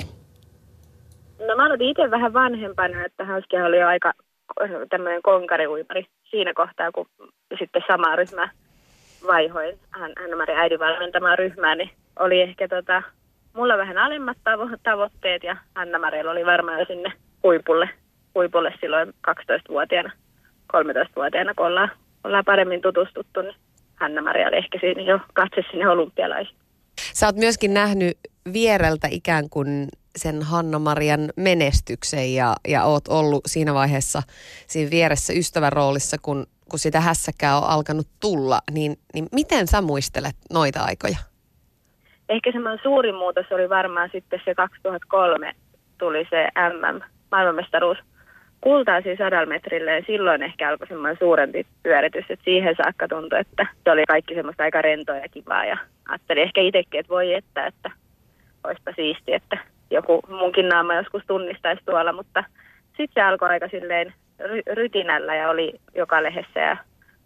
[1.49, 4.13] No mä olin itse vähän vanhempana, että Hanski oli jo aika
[4.91, 7.07] tämmöinen konkariuimari siinä kohtaa, kun
[7.59, 8.49] sitten sama ryhmä
[9.27, 13.03] vaihoin hän, Hanna-Mari äidin valmentamaan ryhmää, niin oli ehkä tota,
[13.57, 17.13] mulla vähän alemmat tavo- tavoitteet ja Hanna-Marialla oli varmaan jo sinne
[17.43, 17.91] huipulle,
[18.35, 20.13] huipulle silloin 12-vuotiaana,
[20.77, 21.91] 13-vuotiaana, kun ollaan,
[22.25, 23.55] ollaan paremmin tutustuttu, niin
[24.01, 26.64] Hanna-Maria oli ehkä siinä jo katse sinne olympialaisiin.
[27.15, 28.19] Sä oot myöskin nähnyt
[28.53, 34.23] viereltä ikään kuin sen Hanna-Marian menestyksen ja, ja oot ollut siinä vaiheessa
[34.67, 39.81] siinä vieressä ystävän roolissa, kun, kun sitä hässäkää on alkanut tulla, niin, niin miten sä
[39.81, 41.19] muistelet noita aikoja?
[42.29, 45.53] Ehkä semmoinen suurin muutos oli varmaan sitten se 2003
[45.99, 47.99] tuli se MM, maailmanmestaruus
[48.65, 53.67] kultaisiin sadalla metrille ja silloin ehkä alkoi semmoinen suurempi pyöritys, että siihen saakka tuntui, että
[53.85, 57.67] se oli kaikki semmoista aika rentoa ja kivaa ja ajattelin ehkä itsekin, että voi että,
[57.67, 57.91] että
[58.65, 59.59] olisipa siisti, että
[59.91, 62.45] joku munkin naama joskus tunnistaisi tuolla, mutta
[62.87, 66.77] sitten se alkoi aika silleen ry- rytinällä ja oli joka lehdessä ja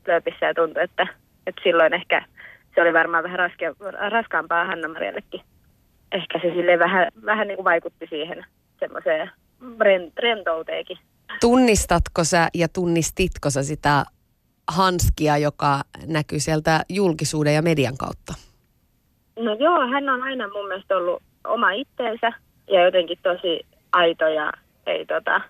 [0.07, 1.07] lööpissä ja tuntui, että,
[1.46, 2.22] että silloin ehkä
[2.74, 3.74] se oli varmaan vähän raske,
[4.11, 5.40] raskaampaa Hanna-Mariallekin.
[6.12, 8.44] Ehkä se sille vähän, vähän niin kuin vaikutti siihen
[8.81, 9.31] semmoiseen
[10.18, 10.98] rentouteenkin.
[11.41, 14.05] Tunnistatko sä ja tunnistitko sä sitä
[14.69, 18.35] hanskia, joka näkyy sieltä julkisuuden ja median kautta?
[19.38, 22.33] No joo, hän on aina mun mielestä ollut oma itteensä
[22.71, 24.53] ja jotenkin tosi aito ja
[24.87, 25.41] ei tota,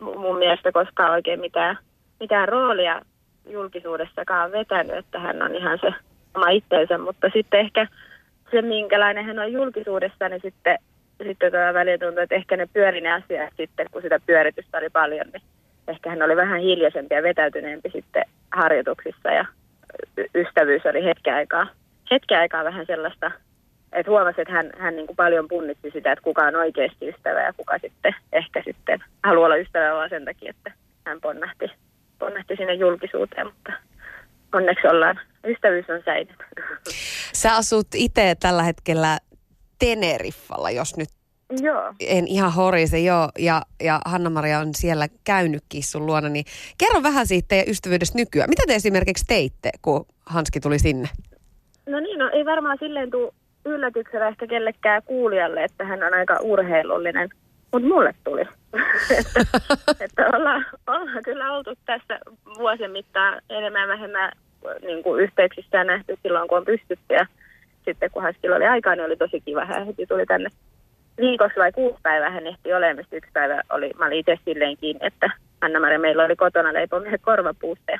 [0.00, 1.78] mun mielestä koskaan oikein mitään,
[2.20, 3.02] mitään roolia
[3.50, 5.92] julkisuudessakaan vetänyt, että hän on ihan se
[6.34, 7.86] oma itteensä, mutta sitten ehkä
[8.50, 10.78] se, minkälainen hän on julkisuudessa, niin sitten,
[11.26, 14.90] sitten tuota väliin tuntuu, että ehkä ne pyöri ne asiat sitten, kun sitä pyöritystä oli
[14.90, 15.42] paljon, niin
[15.88, 19.44] ehkä hän oli vähän hiljaisempi ja vetäytyneempi sitten harjoituksissa ja
[20.34, 21.66] ystävyys oli hetken aikaa,
[22.10, 23.30] hetken aikaa vähän sellaista
[23.92, 27.42] että huomasi, että hän, hän niin kuin paljon punnitsi sitä, että kuka on oikeasti ystävä
[27.42, 30.72] ja kuka sitten ehkä sitten haluaa olla ystävä vaan sen takia, että
[31.06, 31.70] hän ponnahti,
[32.18, 33.72] ponnahti sinne julkisuuteen, mutta
[34.52, 36.42] onneksi ollaan, ystävyys on säilynyt.
[37.32, 39.18] Sä asut itse tällä hetkellä
[39.78, 41.08] Teneriffalla, jos nyt
[41.62, 41.94] Joo.
[42.00, 43.28] En ihan horise, joo.
[43.38, 46.28] Ja, ja Hanna-Maria on siellä käynytkin sun luona.
[46.28, 46.44] Niin
[46.78, 48.50] kerro vähän siitä teidän ystävyydestä nykyään.
[48.50, 51.08] Mitä te esimerkiksi teitte, kun Hanski tuli sinne?
[51.86, 53.32] No niin, no ei varmaan silleen tule
[53.64, 57.28] yllätyksellä ehkä kellekään kuulijalle, että hän on aika urheilullinen.
[57.72, 58.40] Mutta mulle tuli.
[59.18, 59.40] että,
[60.04, 62.18] että ollaan, ollaan kyllä oltu tässä
[62.58, 64.32] vuosien mittaan enemmän vähemmän
[64.82, 67.14] niin kuin yhteyksissä nähty silloin, kun on pystytty.
[67.14, 67.26] Ja
[67.92, 69.64] sitten kun Haskilla oli aikaa, niin oli tosi kiva.
[69.64, 70.50] Hän heti tuli tänne
[71.20, 75.06] viikossa vai kuusi päivää hän ehti olemaan, yksi päivä oli, mä olin itse silleen kiinni,
[75.06, 77.98] että Anna-Maria meillä oli kotona leipomia korvapuusteja.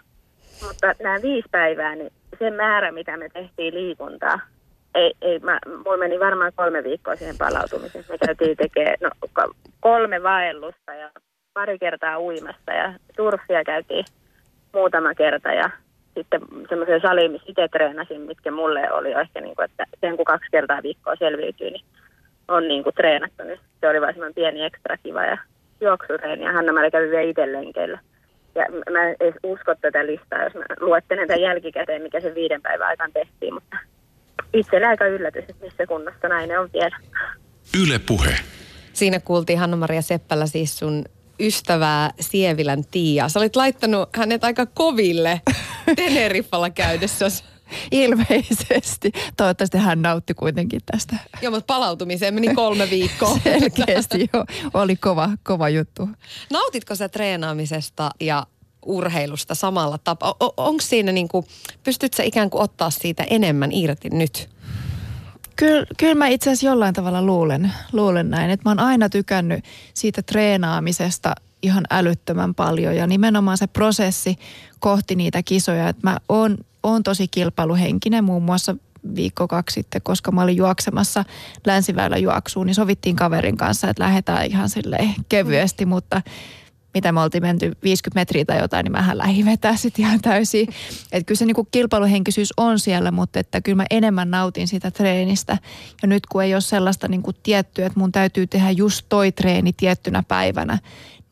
[0.66, 4.40] Mutta nämä viisi päivää, niin se määrä, mitä me tehtiin liikuntaa,
[4.94, 8.04] ei, ei mä, mulla meni varmaan kolme viikkoa siihen palautumiseen.
[8.08, 9.10] Me käytiin tekemään no,
[9.80, 11.10] kolme vaellusta ja
[11.54, 14.04] pari kertaa uimasta ja surfia käytiin
[14.72, 15.70] muutama kerta ja
[16.18, 20.24] sitten semmoisen saliin, missä itse treenasin, mitkä mulle oli ehkä niin kuin, että sen kun
[20.24, 21.84] kaksi kertaa viikkoa selviytyy, niin
[22.48, 25.38] on niin kuin treenattu, niin se oli vain semmoinen pieni ekstra kiva ja
[25.80, 27.98] juoksureeni ja Hanna-Mari kävi vielä itse lenkeillä.
[28.54, 32.62] Ja mä en edes usko tätä listaa, jos mä luettelen tämän jälkikäteen, mikä se viiden
[32.62, 33.76] päivän aikana tehtiin, mutta
[34.52, 36.96] itsellä aika yllätys, että missä kunnossa nainen on vielä.
[37.82, 38.34] Yle Puhe.
[38.92, 41.04] Siinä kuultiin Hanna-Maria Seppälä siis sun
[41.40, 43.28] ystävää Sievilän Tiia.
[43.28, 45.40] Sä olit laittanut hänet aika koville
[45.96, 47.26] Teneriffalla käydessä.
[47.90, 49.12] Ilmeisesti.
[49.36, 51.16] Toivottavasti hän nautti kuitenkin tästä.
[51.42, 53.38] Joo, mutta palautumiseen meni kolme viikkoa.
[53.44, 54.44] Selkeästi jo.
[54.74, 56.08] Oli kova, kova juttu.
[56.50, 58.46] Nautitko sä treenaamisesta ja
[58.86, 60.34] urheilusta samalla tapaa?
[60.56, 61.46] Onko siinä niin kuin,
[61.84, 64.48] pystyt sä ikään kuin ottaa siitä enemmän irti nyt?
[65.58, 69.64] Kyllä, kyllä mä itse asiassa jollain tavalla luulen, luulen näin, että mä oon aina tykännyt
[69.94, 74.36] siitä treenaamisesta ihan älyttömän paljon ja nimenomaan se prosessi
[74.80, 78.76] kohti niitä kisoja, että mä oon, oon tosi kilpailuhenkinen muun muassa
[79.14, 81.24] viikko kaksi sitten, koska mä olin juoksemassa
[81.66, 86.22] länsiväylä juoksuun, niin sovittiin kaverin kanssa, että lähdetään ihan sille kevyesti, mutta
[86.98, 90.68] mitä me oltiin menty 50 metriä tai jotain, niin mähän lähdin vetää sitten ihan täysin.
[91.12, 95.58] Että kyllä se niinku kilpailuhenkisyys on siellä, mutta että kyllä mä enemmän nautin sitä treenistä.
[96.02, 99.72] Ja nyt kun ei ole sellaista niinku tiettyä, että mun täytyy tehdä just toi treeni
[99.72, 100.78] tiettynä päivänä,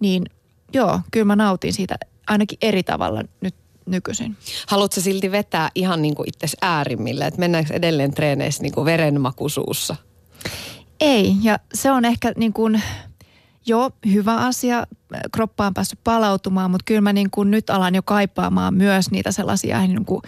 [0.01, 0.25] niin
[0.73, 3.55] joo, kyllä mä nautin siitä ainakin eri tavalla nyt
[3.87, 4.37] nykyisin.
[4.67, 9.97] Haluatko silti vetää ihan niin kuin itse äärimmille, että mennäänkö edelleen treeneissä niin kuin verenmakuisuussa?
[11.01, 12.83] Ei, ja se on ehkä niin kuin,
[13.67, 14.87] joo, hyvä asia.
[15.33, 19.33] Kroppa on päässyt palautumaan, mutta kyllä mä niin kuin nyt alan jo kaipaamaan myös niitä
[19.33, 20.23] sellaisia niin kuin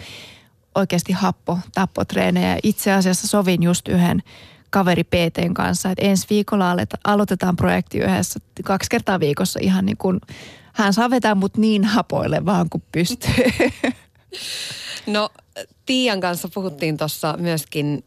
[0.75, 2.57] oikeasti happo, tappotreenejä.
[2.63, 4.23] Itse asiassa sovin just yhden
[4.69, 10.19] kaveri PTn kanssa, että ensi viikolla aloitetaan projekti yhdessä kaksi kertaa viikossa ihan niin kuin,
[10.73, 13.33] hän saa vetää mut niin hapoille vaan kuin pystyy.
[15.07, 15.29] No
[15.85, 18.03] Tiian kanssa puhuttiin tuossa myöskin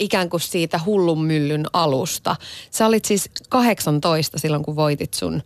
[0.00, 2.36] ikään kuin siitä hullun myllyn alusta.
[2.70, 5.40] Sä olit siis 18 silloin, kun voitit sun ö,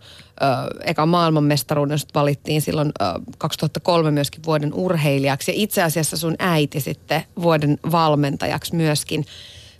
[0.84, 1.98] eka maailmanmestaruuden.
[1.98, 3.04] Sut valittiin silloin ö,
[3.38, 5.50] 2003 myöskin vuoden urheilijaksi.
[5.50, 9.26] Ja itse asiassa sun äiti sitten vuoden valmentajaksi myöskin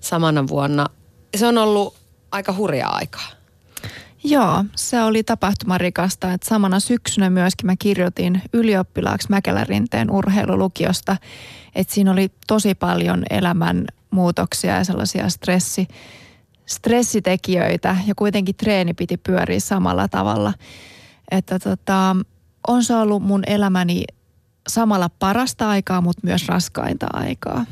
[0.01, 0.87] samana vuonna.
[1.37, 1.95] Se on ollut
[2.33, 3.29] aika hurjaa aikaa.
[4.25, 6.33] Joo, se oli tapahtumarikasta.
[6.33, 11.17] Että samana syksynä myöskin mä kirjoitin ylioppilaaksi Mäkelärinteen urheilulukiosta.
[11.75, 15.89] Että siinä oli tosi paljon elämän muutoksia ja sellaisia stressi,
[16.67, 20.53] stressitekijöitä ja kuitenkin treeni piti pyöriä samalla tavalla.
[21.31, 22.17] Että tota,
[22.69, 24.05] on se ollut mun elämäni
[24.69, 27.65] samalla parasta aikaa, mutta myös raskainta aikaa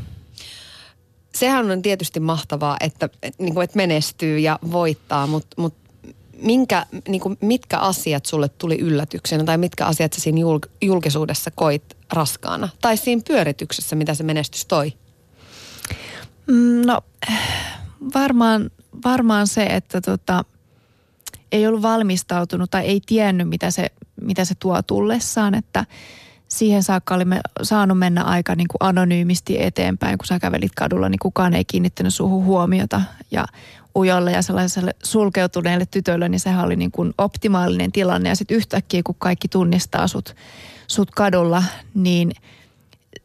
[1.34, 5.90] sehän on tietysti mahtavaa, että, niin kuin, että menestyy ja voittaa, mutta, mutta
[6.38, 10.40] minkä, niin kuin, mitkä asiat sulle tuli yllätyksenä tai mitkä asiat sä siinä
[10.82, 12.68] julkisuudessa koit raskaana?
[12.80, 14.92] Tai siinä pyörityksessä, mitä se menestys toi?
[16.52, 17.00] Mm, no
[18.14, 18.70] varmaan,
[19.04, 20.44] varmaan se, että tota,
[21.52, 23.86] ei ollut valmistautunut tai ei tiennyt, mitä se,
[24.20, 25.86] mitä se tuo tullessaan, että–
[26.52, 31.18] siihen saakka olimme saanut mennä aika niin kuin anonyymisti eteenpäin, kun sä kävelit kadulla, niin
[31.18, 33.02] kukaan ei kiinnittänyt suhun huomiota.
[33.30, 33.46] Ja
[33.96, 38.28] ujolle ja sellaiselle sulkeutuneelle tytölle, niin sehän oli niin kuin optimaalinen tilanne.
[38.28, 40.36] Ja sitten yhtäkkiä, kun kaikki tunnistaa sut,
[40.86, 42.32] sut kadulla, niin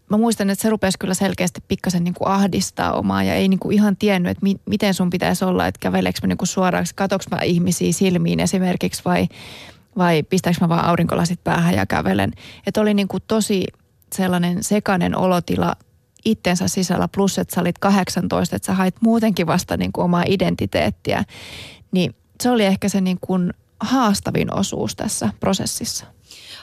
[0.09, 3.59] mä muistan, että se rupesi kyllä selkeästi pikkasen niin kuin ahdistaa omaa ja ei niin
[3.59, 6.85] kuin ihan tiennyt, että mi- miten sun pitäisi olla, että käveleekö mä niin kuin suoraan,
[7.31, 9.27] mä ihmisiä silmiin esimerkiksi vai
[9.97, 12.33] vai pistääkö mä vaan aurinkolasit päähän ja kävelen.
[12.67, 13.63] Että oli niin kuin tosi
[14.15, 15.75] sellainen sekainen olotila
[16.25, 20.23] itsensä sisällä, plus että sä olit 18, että sä hait muutenkin vasta niin kuin omaa
[20.27, 21.23] identiteettiä.
[21.91, 26.05] Niin se oli ehkä se niin kuin haastavin osuus tässä prosessissa.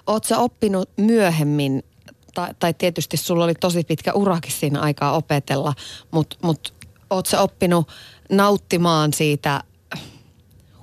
[0.06, 1.82] Oletko oppinut myöhemmin,
[2.34, 5.74] tai, tai tietysti sulla oli tosi pitkä urakin siinä aikaa opetella,
[6.10, 6.74] mutta mut,
[7.10, 7.88] ootko sä oppinut
[8.30, 9.60] nauttimaan siitä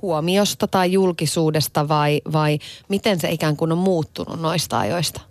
[0.01, 2.59] huomiosta tai julkisuudesta vai, vai
[2.89, 5.21] miten se ikään kuin on muuttunut noista ajoista?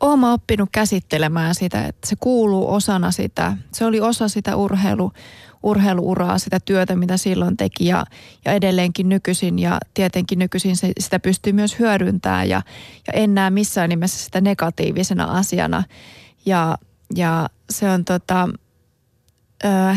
[0.00, 3.56] Olen oppinut käsittelemään sitä, että se kuuluu osana sitä.
[3.72, 5.12] Se oli osa sitä urheilu,
[5.62, 8.04] urheiluuraa, sitä työtä, mitä silloin teki ja,
[8.44, 9.58] ja edelleenkin nykyisin.
[9.58, 12.62] Ja tietenkin nykyisin se, sitä pystyy myös hyödyntämään ja,
[13.06, 15.84] ja en näe missään nimessä sitä negatiivisena asiana.
[16.46, 16.78] Ja,
[17.14, 18.48] ja se on tota,
[19.64, 19.96] ö,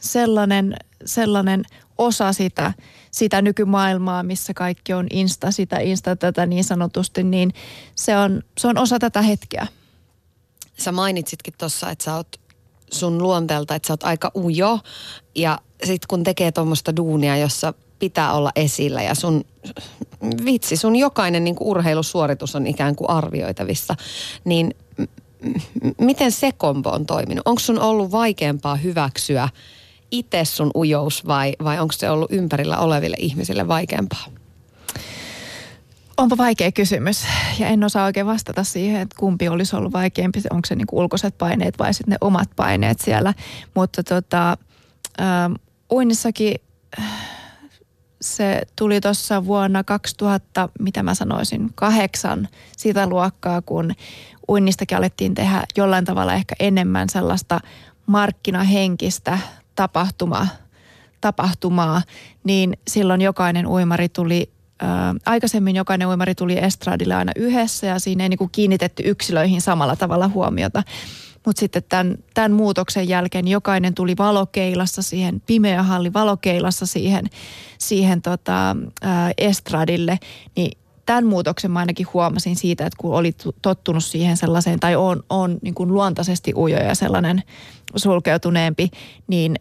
[0.00, 1.64] sellainen, sellainen
[1.98, 2.72] osa sitä,
[3.10, 7.52] sitä nykymaailmaa, missä kaikki on insta, sitä insta tätä niin sanotusti, niin
[7.94, 9.66] se on, se on osa tätä hetkeä.
[10.78, 12.40] Sä mainitsitkin tuossa, että sä oot
[12.92, 14.78] sun luonteelta, että sä oot aika ujo
[15.34, 19.44] ja sit kun tekee tuommoista duunia, jossa pitää olla esillä ja sun,
[20.44, 23.94] vitsi, sun jokainen niin urheilusuoritus on ikään kuin arvioitavissa,
[24.44, 24.74] niin
[26.00, 27.48] miten se kombo on toiminut?
[27.48, 29.48] Onko sun ollut vaikeampaa hyväksyä
[30.10, 34.24] itse sun ujous vai, vai onko se ollut ympärillä oleville ihmisille vaikeampaa?
[36.18, 37.26] Onpa vaikea kysymys
[37.58, 40.40] ja en osaa oikein vastata siihen, että kumpi olisi ollut vaikeampi.
[40.50, 43.34] Onko se niin ulkoiset paineet vai sitten ne omat paineet siellä.
[43.74, 44.56] Mutta tota,
[45.20, 45.52] ähm,
[45.92, 46.54] uinnissakin
[48.20, 53.94] se tuli tuossa vuonna 2000, mitä mä sanoisin, kahdeksan sitä luokkaa, kun
[54.48, 57.60] uinnistakin alettiin tehdä jollain tavalla ehkä enemmän sellaista
[58.06, 59.38] markkinahenkistä
[59.74, 60.46] tapahtumaa,
[61.20, 62.02] tapahtumaa
[62.44, 68.24] niin silloin jokainen uimari tuli Ää, aikaisemmin jokainen uimari tuli estradille aina yhdessä ja siinä
[68.24, 70.82] ei niin kuin kiinnitetty yksilöihin samalla tavalla huomiota.
[71.46, 77.26] Mutta sitten tämän, tämän muutoksen jälkeen jokainen tuli valokeilassa siihen, pimeä halli valokeilassa siihen,
[77.78, 80.18] siihen tota, ää, estradille,
[80.56, 85.22] niin tämän muutoksen mä ainakin huomasin siitä, että kun oli tottunut siihen sellaiseen, tai on,
[85.30, 87.42] on niin kuin luontaisesti ujo ja sellainen
[87.96, 88.90] sulkeutuneempi,
[89.26, 89.54] niin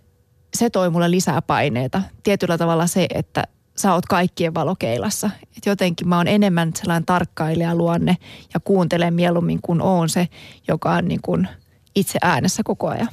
[0.57, 2.01] se toi mulle lisää paineita.
[2.23, 3.43] Tietyllä tavalla se, että
[3.77, 5.29] sä oot kaikkien valokeilassa.
[5.57, 8.17] Et jotenkin mä oon enemmän sellainen tarkkailija luonne
[8.53, 10.27] ja kuuntelen mieluummin kuin oon se,
[10.67, 11.47] joka on niin kuin
[11.95, 13.09] itse äänessä koko ajan.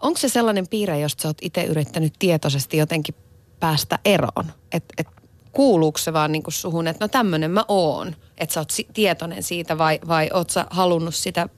[0.00, 3.14] Onko se sellainen piirre, josta sä oot itse yrittänyt tietoisesti jotenkin
[3.60, 4.52] päästä eroon?
[4.72, 5.08] Että et
[5.52, 9.42] kuuluuko se vaan niin kuin suhun, että no tämmöinen mä oon, että sä oot tietoinen
[9.42, 11.48] siitä vai, vai oot sä halunnut sitä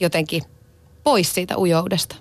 [0.00, 0.42] jotenkin
[1.04, 2.16] pois siitä ujoudesta?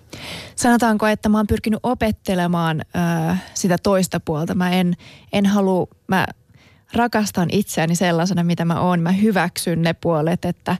[0.56, 4.56] Sanotaanko, että mä oon pyrkinyt opettelemaan ö, sitä toista puolta.
[4.56, 4.94] Mä en,
[5.34, 6.28] en halua, mä
[6.94, 9.00] rakastan itseäni sellaisena, mitä mä oon.
[9.00, 10.78] Mä hyväksyn ne puolet, että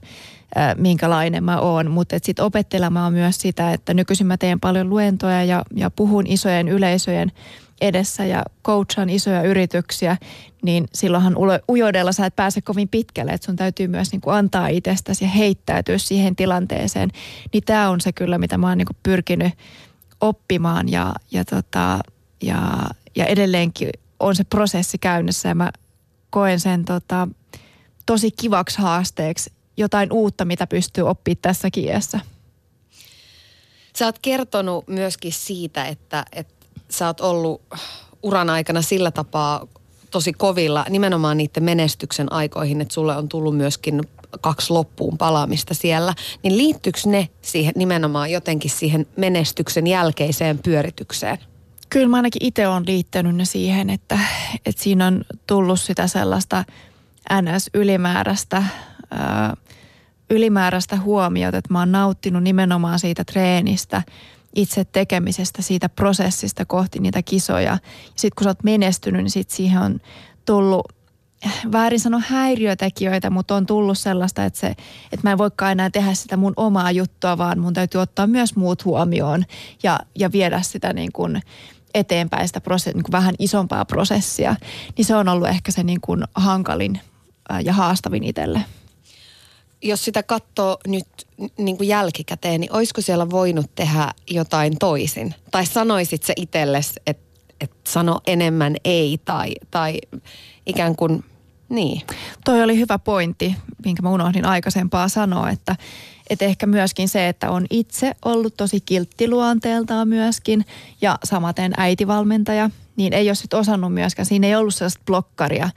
[0.56, 1.90] ö, minkälainen mä oon.
[1.90, 6.68] Mutta sitten opettelemaan myös sitä, että nykyisin mä teen paljon luentoja ja, ja puhun isojen
[6.68, 7.32] yleisöjen–
[7.80, 10.16] edessä ja coachaan isoja yrityksiä,
[10.62, 11.34] niin silloinhan
[11.68, 15.30] ujoudella sä et pääse kovin pitkälle, että sun täytyy myös niin kuin antaa itsestäsi ja
[15.30, 17.10] heittäytyä siihen tilanteeseen.
[17.52, 19.52] Niin tämä on se kyllä, mitä mä oon niin kuin pyrkinyt
[20.20, 21.98] oppimaan ja, ja, tota,
[22.42, 22.60] ja,
[23.16, 25.70] ja edelleenkin on se prosessi käynnissä ja mä
[26.30, 27.28] koen sen tota,
[28.06, 32.20] tosi kivaksi haasteeksi jotain uutta, mitä pystyy oppimaan tässä iässä.
[33.96, 36.55] Sä oot kertonut myöskin siitä, että, että
[36.90, 37.62] sä oot ollut
[38.22, 39.66] uran aikana sillä tapaa
[40.10, 44.00] tosi kovilla nimenomaan niiden menestyksen aikoihin, että sulle on tullut myöskin
[44.40, 51.38] kaksi loppuun palaamista siellä, niin liittyykö ne siihen nimenomaan jotenkin siihen menestyksen jälkeiseen pyöritykseen?
[51.90, 54.18] Kyllä mä ainakin itse olen liittänyt ne siihen, että,
[54.66, 56.64] että siinä on tullut sitä sellaista
[57.42, 58.62] NS-ylimääräistä,
[59.10, 59.56] ää,
[60.30, 64.02] ylimääräistä huomiota, että mä oon nauttinut nimenomaan siitä treenistä–
[64.56, 67.78] itse tekemisestä, siitä prosessista kohti niitä kisoja.
[68.04, 70.00] Sitten kun sä oot menestynyt, niin sit siihen on
[70.44, 70.92] tullut
[71.72, 74.66] väärin sanoa häiriötekijöitä, mutta on tullut sellaista, että, se,
[75.12, 78.56] että mä en voikaan enää tehdä sitä mun omaa juttua, vaan mun täytyy ottaa myös
[78.56, 79.44] muut huomioon
[79.82, 81.42] ja, ja viedä sitä niin kuin
[81.94, 84.56] eteenpäin sitä prosessia, niin kuin vähän isompaa prosessia.
[84.96, 87.00] Niin se on ollut ehkä se niin kuin hankalin
[87.62, 88.64] ja haastavin itselle
[89.88, 91.06] jos sitä katsoo nyt
[91.58, 95.34] niin kuin jälkikäteen, niin olisiko siellä voinut tehdä jotain toisin?
[95.50, 97.26] Tai sanoisit se itsellesi, että
[97.60, 99.98] et sano enemmän ei tai, tai
[100.66, 101.24] ikään kuin
[101.68, 102.02] niin.
[102.44, 105.76] Toi oli hyvä pointti, minkä mä unohdin aikaisempaa sanoa, että,
[106.30, 110.64] että ehkä myöskin se, että on itse ollut tosi kilttiluonteeltaan myöskin
[111.00, 115.70] ja samaten äitivalmentaja, niin ei ole sitten osannut myöskään, siinä ei ollut sellaista blokkaria,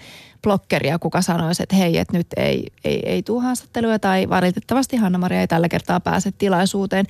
[0.44, 5.42] blokkeria, kuka sanoisi, että hei, että nyt ei, ei, ei tule haastattelua tai valitettavasti Hanna-Maria
[5.42, 7.06] ei tällä kertaa pääse tilaisuuteen.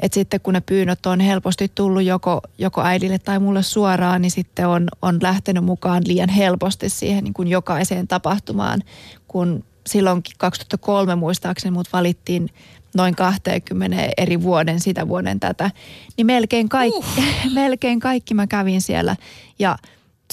[0.00, 4.30] Että sitten kun ne pyynnöt on helposti tullut joko, joko äidille tai mulle suoraan, niin
[4.30, 8.82] sitten on, on lähtenyt mukaan liian helposti siihen niin kuin jokaiseen tapahtumaan,
[9.28, 12.48] kun silloinkin 2003 muistaakseni mut valittiin
[12.94, 15.70] noin 20 eri vuoden sitä vuoden tätä,
[16.16, 17.52] niin melkein kaikki, uh.
[17.54, 19.16] melkein kaikki mä kävin siellä
[19.58, 19.78] ja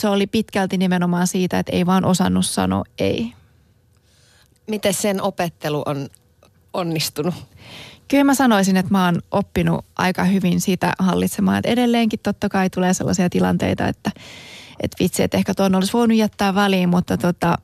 [0.01, 3.33] se oli pitkälti nimenomaan siitä, että ei vaan osannut sanoa ei.
[4.67, 6.09] Miten sen opettelu on
[6.73, 7.35] onnistunut?
[8.07, 11.57] Kyllä mä sanoisin, että mä oon oppinut aika hyvin sitä hallitsemaan.
[11.57, 14.11] Että edelleenkin totta kai tulee sellaisia tilanteita, että,
[14.79, 17.57] että vitsi, että ehkä tuon olisi voinut jättää väliin, mutta, tota,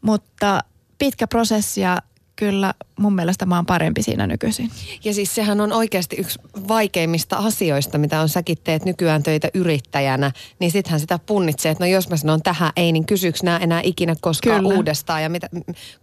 [0.00, 0.60] mutta
[0.98, 1.98] pitkä prosessi ja
[2.36, 4.70] kyllä mun mielestä mä oon parempi siinä nykyisin.
[5.04, 10.32] Ja siis sehän on oikeasti yksi vaikeimmista asioista, mitä on säkin teet nykyään töitä yrittäjänä.
[10.58, 13.80] Niin sittenhän sitä punnitsee, että no jos mä sanon tähän ei, niin kysyks nää enää
[13.84, 14.74] ikinä koskaan kyllä.
[14.74, 15.22] uudestaan.
[15.22, 15.48] Ja mitä,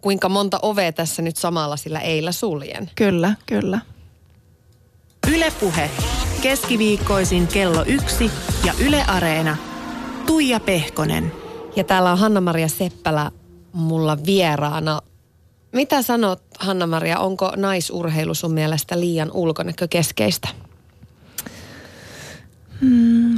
[0.02, 2.92] kuinka monta ovea tässä nyt samalla sillä eillä suljen.
[2.96, 3.80] Kyllä, kyllä.
[5.34, 5.90] Ylepuhe.
[6.42, 8.32] Keskiviikkoisin kello yksi
[8.66, 9.58] ja Yle Areena.
[10.26, 11.32] Tuija Pehkonen.
[11.76, 13.32] Ja täällä on Hanna-Maria Seppälä
[13.74, 15.02] mulla vieraana.
[15.72, 20.48] Mitä sanot, Hanna-Maria, onko naisurheilu sun mielestä liian ulkonäkökeskeistä?
[22.82, 23.38] Hmm.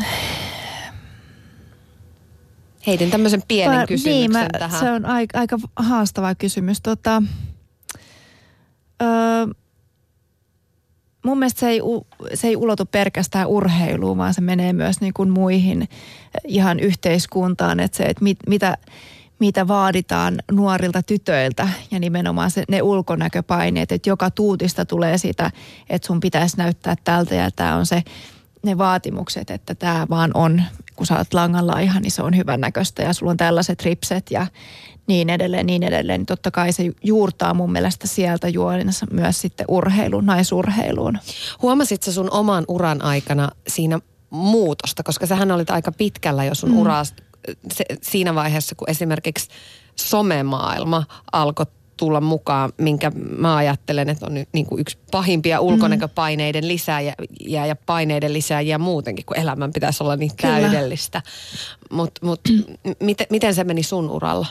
[2.88, 4.80] Heitin tämmöisen pienen Pär, kysymyksen niin, mä, tähän.
[4.80, 6.82] Se on aika, aika haastava kysymys.
[6.82, 7.24] Tota,
[9.02, 9.48] öö,
[11.26, 11.82] mun mielestä se ei,
[12.34, 15.90] se ei ulotu pelkästään urheiluun, vaan se menee myös niin kuin muihin
[16.48, 17.80] ihan yhteiskuntaan.
[17.80, 18.78] Että se, että mit, mitä
[19.42, 25.52] mitä vaaditaan nuorilta tytöiltä ja nimenomaan se, ne ulkonäköpaineet, että joka tuutista tulee sitä,
[25.90, 28.04] että sun pitäisi näyttää tältä ja tämä on se
[28.64, 30.64] ne vaatimukset, että tämä vaan on,
[30.96, 34.32] kun sä oot langalla ihan, niin se on hyvän näköistä ja sulla on tällaiset ripset
[34.32, 34.48] ja
[35.08, 36.20] niin edelleen, niin edelleen.
[36.20, 41.20] Niin totta kai se juurtaa mun mielestä sieltä juonissa myös sitten urheiluun, naisurheiluun.
[41.62, 44.00] Huomasitko sun oman uran aikana siinä
[44.30, 46.78] muutosta, koska sähän olit aika pitkällä jo sun mm.
[46.78, 47.04] uraa
[47.74, 49.50] se, siinä vaiheessa, kun esimerkiksi
[49.96, 51.66] somemaailma alkoi
[51.98, 55.66] tulla mukaan, minkä mä ajattelen, että on niin kuin yksi pahimpia mm.
[55.66, 57.16] ulkonäköpaineiden lisääjiä
[57.66, 60.60] ja paineiden lisääjiä muutenkin, kun elämän pitäisi olla niin Kyllä.
[60.60, 61.22] täydellistä.
[61.92, 62.42] Mutta mut,
[63.00, 64.48] miten, miten se meni sun uralla?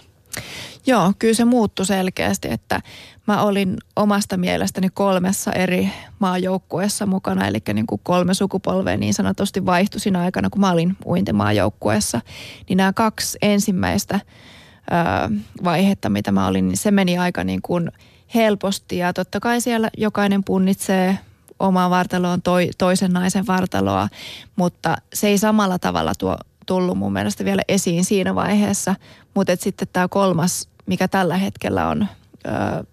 [0.86, 2.80] Joo, kyllä se muuttui selkeästi, että
[3.26, 9.66] mä olin omasta mielestäni kolmessa eri maajoukkueessa mukana, eli niin kuin kolme sukupolvea niin sanotusti
[9.66, 12.20] vaihtui siinä aikana, kun mä olin uintimaajoukkueessa.
[12.68, 17.92] Niin nämä kaksi ensimmäistä ö, vaihetta, mitä mä olin, niin se meni aika niin kuin
[18.34, 21.18] helposti ja totta kai siellä jokainen punnitsee
[21.58, 24.08] omaa vartaloon toi, toisen naisen vartaloa,
[24.56, 26.36] mutta se ei samalla tavalla tuo
[26.70, 28.94] tullut mun mielestä vielä esiin siinä vaiheessa.
[29.35, 32.06] Mutta sitten tämä kolmas, mikä tällä hetkellä on
[32.46, 32.85] ö,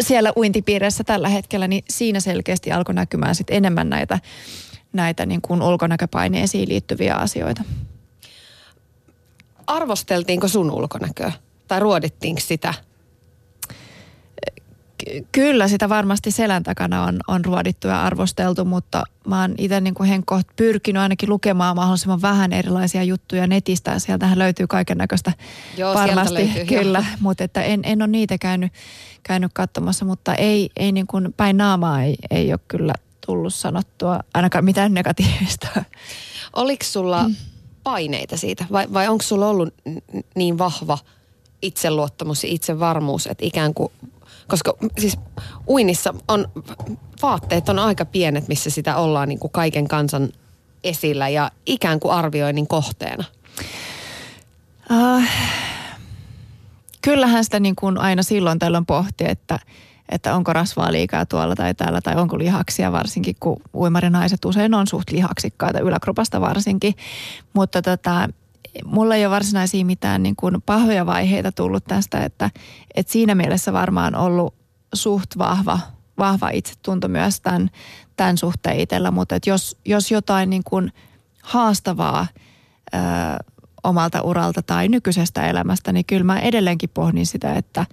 [0.00, 4.18] siellä uintipiirissä tällä hetkellä, niin siinä selkeästi alkoi näkymään sit enemmän näitä,
[4.92, 7.62] näitä niin kuin ulkonäköpaineisiin liittyviä asioita.
[9.66, 11.32] Arvosteltiinko sun ulkonäköä?
[11.68, 12.74] Tai ruodittiinko sitä?
[15.32, 19.94] Kyllä sitä varmasti selän takana on, on ruodittu ja arvosteltu, mutta mä oon itse niin
[19.94, 20.24] kuin
[20.56, 23.98] pyrkinyt ainakin lukemaan mahdollisimman vähän erilaisia juttuja netistä.
[23.98, 25.32] Sieltähän löytyy kaiken näköistä
[25.94, 27.16] varmasti, löytyy, kyllä, joo.
[27.20, 28.72] mutta että en, en ole niitä käynyt,
[29.22, 32.94] käynyt katsomassa, mutta ei, ei niin kuin päin naamaa ei, ei ole kyllä
[33.26, 35.68] tullut sanottua ainakaan mitään negatiivista.
[36.52, 37.36] Oliko sulla mm.
[37.82, 39.74] paineita siitä vai, vai onko sulla ollut
[40.34, 40.98] niin vahva
[41.62, 43.92] itseluottamus ja itsevarmuus, että ikään kuin
[44.50, 45.18] koska siis
[45.68, 46.48] uinnissa on,
[47.22, 50.28] vaatteet on aika pienet, missä sitä ollaan niin kuin kaiken kansan
[50.84, 53.24] esillä ja ikään kuin arvioinnin kohteena.
[54.90, 55.22] Uh,
[57.02, 59.58] kyllähän sitä niin kuin aina silloin tällöin pohti, että,
[60.08, 64.86] että onko rasvaa liikaa tuolla tai täällä tai onko lihaksia varsinkin, kun uimarinaiset usein on
[64.86, 66.94] suht lihaksikkaita yläkropasta varsinkin.
[67.52, 68.28] Mutta tota,
[68.84, 72.50] mulla ei ole varsinaisia mitään niin kuin pahoja vaiheita tullut tästä, että,
[72.94, 74.54] että siinä mielessä varmaan ollut
[74.94, 75.78] suht vahva,
[76.18, 77.70] vahva itsetunto myös tämän,
[78.16, 80.92] tämän suhteen itsellä, mutta että jos, jos jotain niin kuin
[81.42, 82.26] haastavaa
[82.94, 82.98] ö,
[83.84, 87.86] omalta uralta tai nykyisestä elämästä, niin kyllä mä edelleenkin pohdin sitä, että,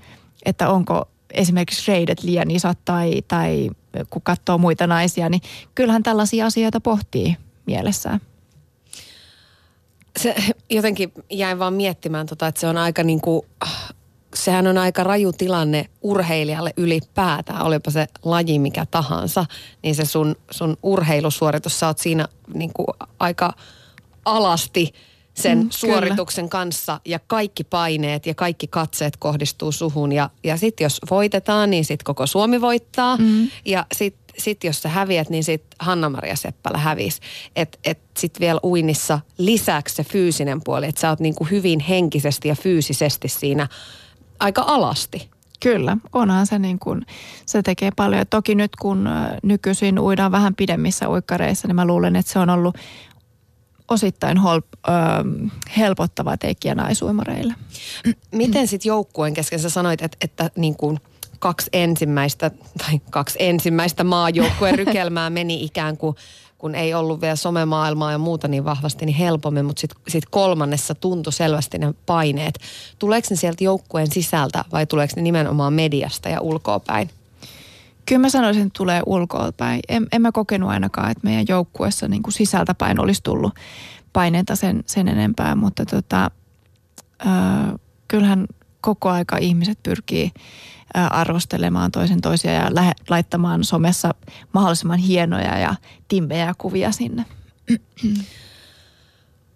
[0.46, 3.70] että onko esimerkiksi reidet liian isot tai, tai
[4.10, 5.42] kun katsoo muita naisia, niin
[5.76, 8.20] kyllähän tällaisia asioita pohtii mielessään
[10.18, 10.36] se
[10.70, 13.42] jotenkin jäin vaan miettimään tota, että se on aika niin kuin,
[14.36, 19.46] sehän on aika raju tilanne urheilijalle ylipäätään, olipa se laji mikä tahansa,
[19.84, 22.88] niin se sun, sun urheilusuoritus, sä oot siinä niin kuin
[23.20, 23.54] aika
[24.26, 24.94] alasti
[25.38, 26.64] sen mm, suorituksen kyllä.
[26.64, 31.86] kanssa ja kaikki paineet ja kaikki katseet kohdistuu suhun ja, ja sitten jos voitetaan, niin
[31.86, 33.48] sitten koko Suomi voittaa mm.
[33.66, 37.22] ja sitten sitten jos sä häviät, niin sitten Hanna-Maria Seppälä hävisi.
[37.56, 42.48] Että et, sitten vielä uinnissa lisäksi se fyysinen puoli, että sä oot niinku hyvin henkisesti
[42.48, 43.68] ja fyysisesti siinä
[44.40, 45.30] aika alasti.
[45.60, 47.06] Kyllä, onhan se niin kuin,
[47.46, 48.26] se tekee paljon.
[48.30, 49.10] Toki nyt kun
[49.44, 52.78] nykyisin uidaan vähän pidemmissä uikkareissa, niin mä luulen, että se on ollut
[53.88, 54.92] osittain hol, ö,
[55.78, 57.54] helpottava tekijä naisuimareille.
[58.32, 61.00] Miten sitten joukkueen kesken sä sanoit, että, että niin kuin
[61.40, 66.16] kaksi ensimmäistä tai kaksi ensimmäistä maajoukkueen rykelmää meni ikään kuin
[66.58, 70.96] kun ei ollut vielä somemaailmaa ja muuta niin vahvasti, niin helpommin, mutta sitten sit kolmannessa
[70.96, 72.60] tuntui selvästi ne paineet.
[73.00, 77.10] Tuleeko ne sieltä joukkueen sisältä vai tuleeko ne nimenomaan mediasta ja ulkoapäin?
[78.08, 79.80] Kyllä mä sanoisin, että tulee ulkoapäin.
[79.90, 83.54] En, en mä kokenut ainakaan, että meidän joukkueessa niin kuin sisältäpäin olisi tullut
[84.14, 86.32] paineita sen, sen enempää, mutta tota,
[87.28, 87.74] äh,
[88.08, 88.48] kyllähän
[88.82, 90.32] koko aika ihmiset pyrkii
[90.94, 94.14] arvostelemaan toisen toisia ja lähe, laittamaan somessa
[94.54, 95.76] mahdollisimman hienoja ja
[96.08, 97.26] timmejä kuvia sinne.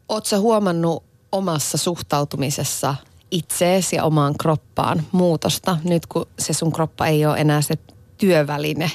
[0.09, 2.95] Oletko huomannut omassa suhtautumisessa
[3.31, 7.73] itseesi ja omaan kroppaan muutosta, nyt kun se sun kroppa ei ole enää se
[8.21, 8.91] työväline?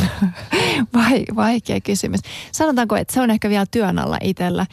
[0.94, 2.20] Vai, vaikea kysymys.
[2.52, 4.66] Sanotaanko, että se on ehkä vielä työn alla itsellä.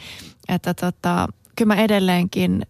[0.48, 2.66] Että tota, kyllä mä edelleenkin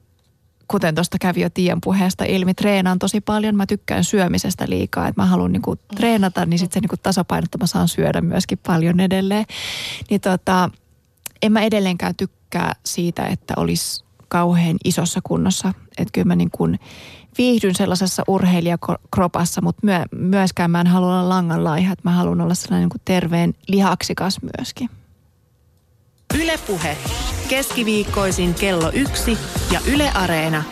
[0.68, 3.56] kuten tuosta kävi jo Tiian puheesta ilmi, treenaan tosi paljon.
[3.56, 7.66] Mä tykkään syömisestä liikaa, että mä haluan niinku treenata, niin sitten se niinku tasapainottaa, mä
[7.66, 9.44] saan syödä myöskin paljon edelleen.
[10.10, 10.70] Niin tota,
[11.42, 15.74] en mä edelleenkään tykkää siitä, että olisi kauhean isossa kunnossa.
[15.98, 16.68] Että kyllä mä niinku
[17.38, 22.40] viihdyn sellaisessa urheilijakropassa, mutta myö, myöskään mä en halua olla langan laiha, että mä haluan
[22.40, 24.90] olla sellainen niinku terveen lihaksikas myöskin.
[26.42, 26.96] Ylepuhe
[27.48, 29.38] keskiviikkoisin kello yksi
[29.72, 30.62] ja Yle Areena.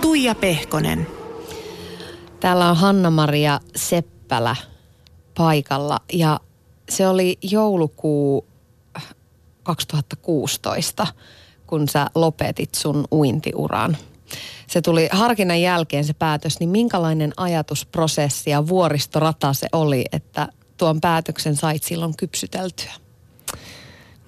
[0.00, 1.06] Tuija Pehkonen.
[2.40, 4.56] Täällä on Hanna-Maria Seppälä
[5.34, 6.40] paikalla ja
[6.88, 8.46] se oli joulukuu
[9.62, 11.06] 2016,
[11.66, 13.96] kun sä lopetit sun uintiuran.
[14.66, 21.00] Se tuli harkinnan jälkeen se päätös, niin minkälainen ajatusprosessi ja vuoristorata se oli, että tuon
[21.00, 22.92] päätöksen sait silloin kypsyteltyä?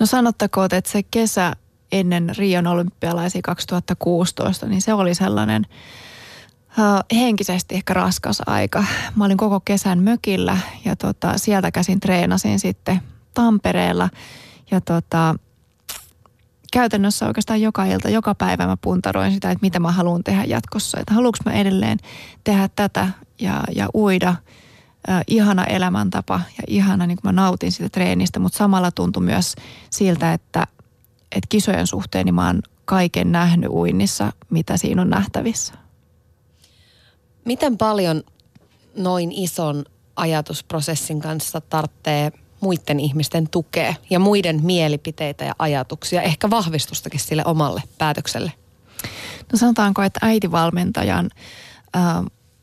[0.01, 1.53] No sanottakoon, että se kesä
[1.93, 5.67] ennen Rion olympialaisia 2016, niin se oli sellainen
[6.79, 8.85] uh, henkisesti ehkä raskas aika.
[9.17, 13.01] Mä olin koko kesän mökillä ja tota, sieltä käsin treenasin sitten
[13.35, 14.09] Tampereella
[14.71, 15.35] ja tota,
[16.75, 21.01] käytännössä oikeastaan joka ilta, joka päivä mä puntaroin sitä, että mitä mä haluan tehdä jatkossa.
[21.01, 21.99] Että haluanko mä edelleen
[22.45, 23.09] tehdä tätä
[23.41, 24.35] ja, ja uida.
[25.09, 29.55] Äh, ihana elämäntapa ja ihana, niin kuin mä nautin sitä treenistä, mutta samalla tuntui myös
[29.91, 30.67] siltä, että
[31.33, 35.75] että kisojen suhteen niin mä oon kaiken nähnyt uinnissa, mitä siinä on nähtävissä.
[37.45, 38.23] Miten paljon
[38.97, 39.85] noin ison
[40.17, 42.33] ajatusprosessin kanssa tarvitsee
[42.65, 48.53] muiden ihmisten tukea ja muiden mielipiteitä ja ajatuksia, ehkä vahvistustakin sille omalle päätökselle?
[49.53, 51.31] No sanotaanko, että äitivalmentajan
[51.97, 52.01] ä,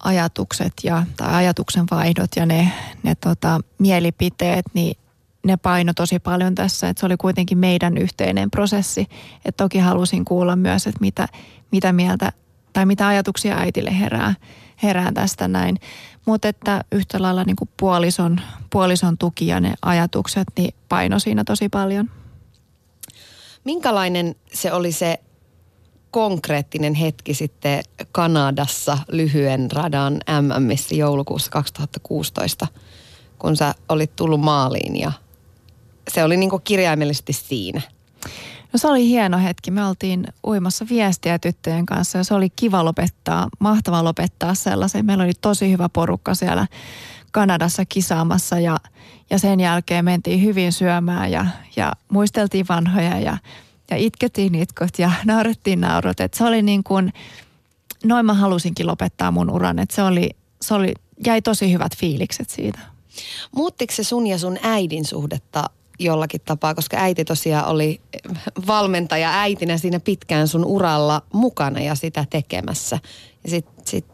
[0.04, 2.72] ajatukset ja, tai ajatuksen vaihdot ja ne,
[3.04, 4.98] ne tota, mielipiteet, niin
[5.46, 9.08] ne paino tosi paljon tässä, että se oli kuitenkin meidän yhteinen prosessi.
[9.46, 11.28] Että toki halusin kuulla myös, että mitä,
[11.72, 12.32] mitä mieltä
[12.74, 14.34] tai mitä ajatuksia äitille herää,
[14.84, 15.80] herää tästä näin.
[16.26, 21.70] Mutta että yhtä lailla niin puolison, puolison tuki ja ne ajatukset, niin paino siinä tosi
[21.70, 22.10] paljon.
[23.64, 25.20] Minkälainen se oli se
[26.12, 32.68] konkreettinen hetki sitten Kanadassa lyhyen radan MMissä joulukuussa 2016,
[33.40, 35.12] kun sä olit tullut maaliin ja
[36.08, 37.82] se oli niin kirjaimellisesti siinä?
[38.74, 39.72] No se oli hieno hetki.
[39.72, 45.06] Me oltiin uimassa viestiä tyttöjen kanssa ja se oli kiva lopettaa, mahtava lopettaa sellaisen.
[45.06, 46.68] Meillä oli tosi hyvä porukka siellä
[47.32, 48.78] Kanadassa kisaamassa ja,
[49.30, 51.46] ja sen jälkeen mentiin hyvin syömään ja,
[51.76, 53.38] ja muisteltiin vanhoja ja,
[53.92, 56.20] ja itkettiin itkot ja naurettiin naurut.
[56.20, 57.14] Et se oli niin kuin,
[58.04, 59.80] noin mä halusinkin lopettaa mun uran.
[59.80, 60.30] Et se oli,
[60.62, 60.94] se oli,
[61.26, 62.80] jäi tosi hyvät fiilikset siitä.
[63.56, 65.70] Muuttiko se sun ja sun äidin suhdetta
[66.04, 68.02] jollakin tapaa, koska äiti tosiaan oli
[68.68, 73.00] valmentaja äitinä siinä pitkään sun uralla mukana ja sitä tekemässä.
[73.44, 74.06] Ja sit, sit,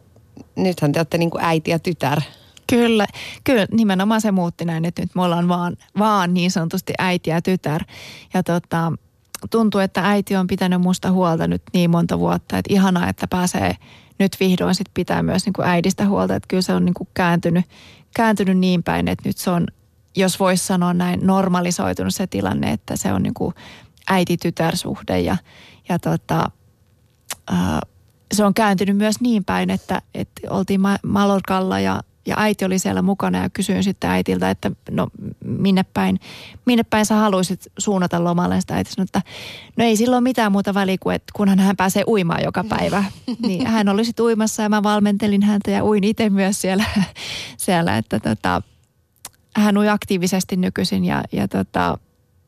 [0.56, 2.22] nythän te olette niin kuin äiti ja tytär.
[2.68, 3.08] Kyllä,
[3.44, 7.42] kyllä nimenomaan se muutti näin, että nyt me ollaan vaan, vaan niin sanotusti äiti ja
[7.42, 7.84] tytär.
[8.34, 8.94] Ja tota,
[9.52, 13.76] tuntuu, että äiti on pitänyt musta huolta nyt niin monta vuotta, että ihanaa, että pääsee
[14.20, 16.36] nyt vihdoin sit pitää myös niin kuin äidistä huolta.
[16.36, 17.66] Että kyllä se on niin kuin kääntynyt,
[18.16, 19.68] kääntynyt niin päin, että nyt se on
[20.18, 23.56] jos voisi sanoa näin, normalisoitunut se tilanne, että se on niin kuin
[24.08, 25.38] äiti-tytär-suhde ja,
[25.90, 26.52] ja tota,
[27.52, 27.80] ää,
[28.34, 33.02] se on kääntynyt myös niin päin, että, että oltiin Malorkalla ja, ja äiti oli siellä
[33.02, 35.08] mukana ja kysyin sitten äitiltä, että no
[35.46, 36.20] minne päin,
[36.66, 38.62] minne päin sä haluaisit suunnata lomalle.
[38.62, 39.22] Sitä äiti sanoi, että
[39.78, 43.04] no ei silloin mitään muuta väliä kuin, että kunhan hän pääsee uimaan joka päivä.
[43.48, 46.86] niin hän oli sitten uimassa ja mä valmentelin häntä ja uin itse myös siellä,
[47.58, 48.62] siellä että tota,
[49.62, 51.98] hän ui aktiivisesti nykyisin ja, ja tota,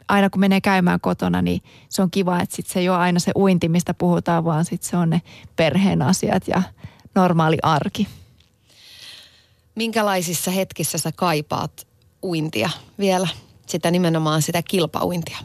[0.07, 3.20] aina kun menee käymään kotona, niin se on kiva, että sit se ei ole aina
[3.20, 5.22] se uinti, mistä puhutaan, vaan sit se on ne
[5.55, 6.64] perheen asiat ja
[7.16, 8.07] normaali arki.
[9.76, 11.88] Minkälaisissa hetkissä sä kaipaat
[12.24, 13.28] uintia vielä?
[13.68, 15.38] Sitä nimenomaan sitä kilpauintia.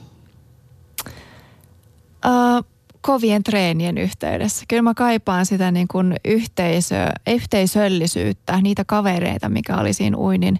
[2.26, 2.64] Uh,
[3.00, 4.64] kovien treenien yhteydessä.
[4.68, 10.58] Kyllä mä kaipaan sitä niin kuin yhteisö, yhteisöllisyyttä, niitä kavereita, mikä oli siinä uinin,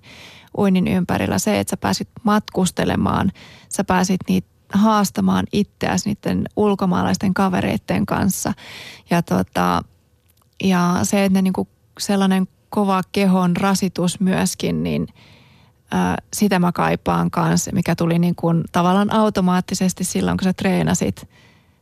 [0.59, 1.39] uinin ympärillä.
[1.39, 3.33] Se, että sä pääsit matkustelemaan,
[3.69, 8.53] sä pääsit niitä haastamaan itseäsi niiden ulkomaalaisten kavereiden kanssa.
[9.11, 9.83] Ja, tota,
[10.65, 15.07] ja se, että ne niin kuin sellainen kova kehon rasitus myöskin, niin
[15.91, 21.29] ää, sitä mä kaipaan kanssa, mikä tuli niin kuin tavallaan automaattisesti silloin, kun sä treenasit.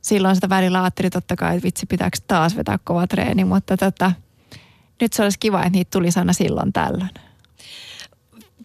[0.03, 4.13] Silloin sitä välillä ajattelin totta kai, että vitsi pitääkö taas vetää kova treeni, mutta tota,
[5.01, 7.11] nyt se olisi kiva, että niitä tulisi aina silloin tällöin.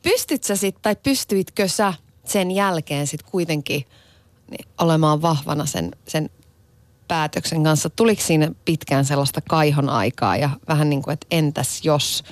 [0.07, 1.93] Pystyt sä sit, tai pystyitkö sä
[2.25, 3.85] sen jälkeen sitten kuitenkin
[4.51, 6.29] niin, olemaan vahvana sen, sen
[7.07, 7.89] päätöksen kanssa?
[7.89, 12.23] Tuliko siinä pitkään sellaista kaihon aikaa ja vähän niin kuin, että entäs jos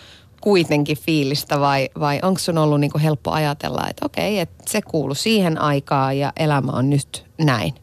[0.42, 4.82] kuitenkin fiilistä vai, vai onko sun ollut niin kuin helppo ajatella, että okei, että se
[4.82, 7.74] kuuluu siihen aikaan ja elämä on nyt näin?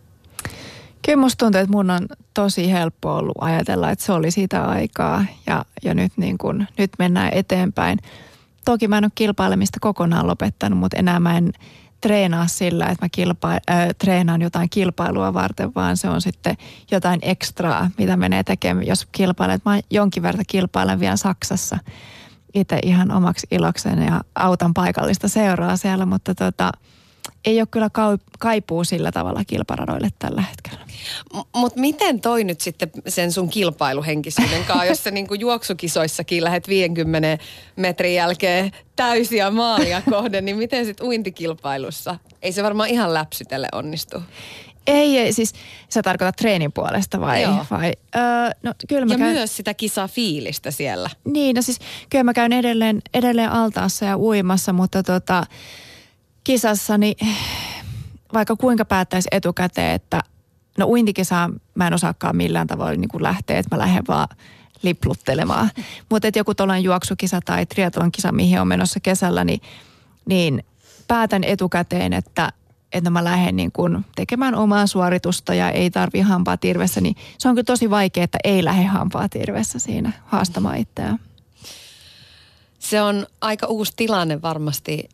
[1.04, 5.24] Kyllä musta tuntuu, että mun on tosi helppo ollut ajatella, että se oli sitä aikaa
[5.46, 7.98] ja, ja nyt, niin kun, nyt mennään eteenpäin.
[8.64, 11.52] Toki mä en ole kilpailemista kokonaan lopettanut, mutta enää mä en
[12.00, 16.56] treenaa sillä, että mä kilpa- äh, treenaan jotain kilpailua varten, vaan se on sitten
[16.90, 19.60] jotain ekstraa, mitä menee tekemään, jos kilpailen.
[19.64, 21.78] Mä jonkin verran kilpailen vielä Saksassa
[22.54, 26.72] itse ihan omaksi ilokseni ja autan paikallista seuraa siellä, mutta tota,
[27.44, 27.90] ei ole kyllä
[28.38, 30.86] kaipuu sillä tavalla kilparadoille tällä hetkellä.
[31.34, 36.68] M- Mutta miten toi nyt sitten sen sun kilpailuhenkisyyden kanssa, jos sä niinku juoksukisoissakin lähdet
[36.68, 37.38] 50
[37.76, 42.16] metrin jälkeen täysiä maalia kohden, niin miten sitten uintikilpailussa?
[42.42, 44.22] Ei se varmaan ihan läpsytelle onnistu.
[44.86, 45.52] Ei, ei, siis
[45.88, 47.42] sä tarkoitat treenin puolesta vai?
[47.42, 47.66] Joo.
[47.70, 48.22] vai öö,
[48.62, 51.10] no, kyllä mä Ja käyn, myös sitä kisaa fiilistä siellä.
[51.24, 51.78] Niin, no siis
[52.10, 55.46] kyllä mä käyn edelleen, edelleen altaassa ja uimassa, mutta tota,
[56.44, 57.16] kisassani
[58.34, 60.20] vaikka kuinka päättäisi etukäteen, että
[60.78, 64.28] no uintikisaa mä en osaakaan millään tavoin niin kuin lähteä, että mä lähden vaan
[64.82, 65.70] lipluttelemaan.
[66.10, 69.60] Mutta että joku tuollainen juoksukisa tai triathlon kisa, mihin on menossa kesällä, niin,
[70.26, 70.64] niin
[71.08, 72.52] päätän etukäteen, että,
[72.92, 77.48] että mä lähden niin kuin tekemään omaa suoritusta ja ei tarvi hampaa tirvessä, niin se
[77.48, 81.18] on kyllä tosi vaikea, että ei lähde hampaa tirvessä siinä haastamaan itseään.
[82.78, 85.08] Se on aika uusi tilanne varmasti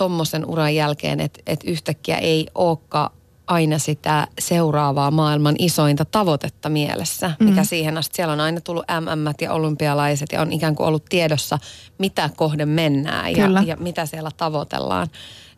[0.00, 3.10] tommosen uran jälkeen, että, että yhtäkkiä ei olekaan
[3.46, 7.66] aina sitä seuraavaa maailman isointa tavoitetta mielessä, mikä Mm.
[7.66, 11.58] siihen asti siellä on aina tullut MM ja olympialaiset ja on ikään kuin ollut tiedossa,
[11.98, 13.62] mitä kohden mennään ja, Kyllä.
[13.66, 15.08] ja mitä siellä tavoitellaan.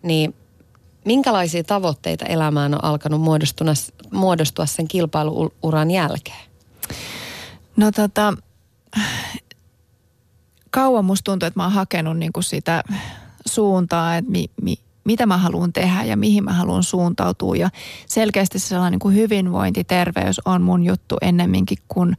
[0.03, 0.35] Niin
[1.05, 3.67] minkälaisia tavoitteita elämään on alkanut muodostua,
[4.13, 6.45] muodostua sen kilpailuuran jälkeen?
[7.77, 8.35] No tota,
[10.71, 12.85] kauan musta tuntuu, että mä oon hakenut niinku sitä
[13.47, 17.57] suuntaa, että mi, mi, mitä mä haluan tehdä ja mihin mä haluan suuntautua.
[17.57, 17.71] Ja
[18.07, 22.17] selkeästi sellainen niin kuin hyvinvointi, terveys on mun juttu ennemminkin kuin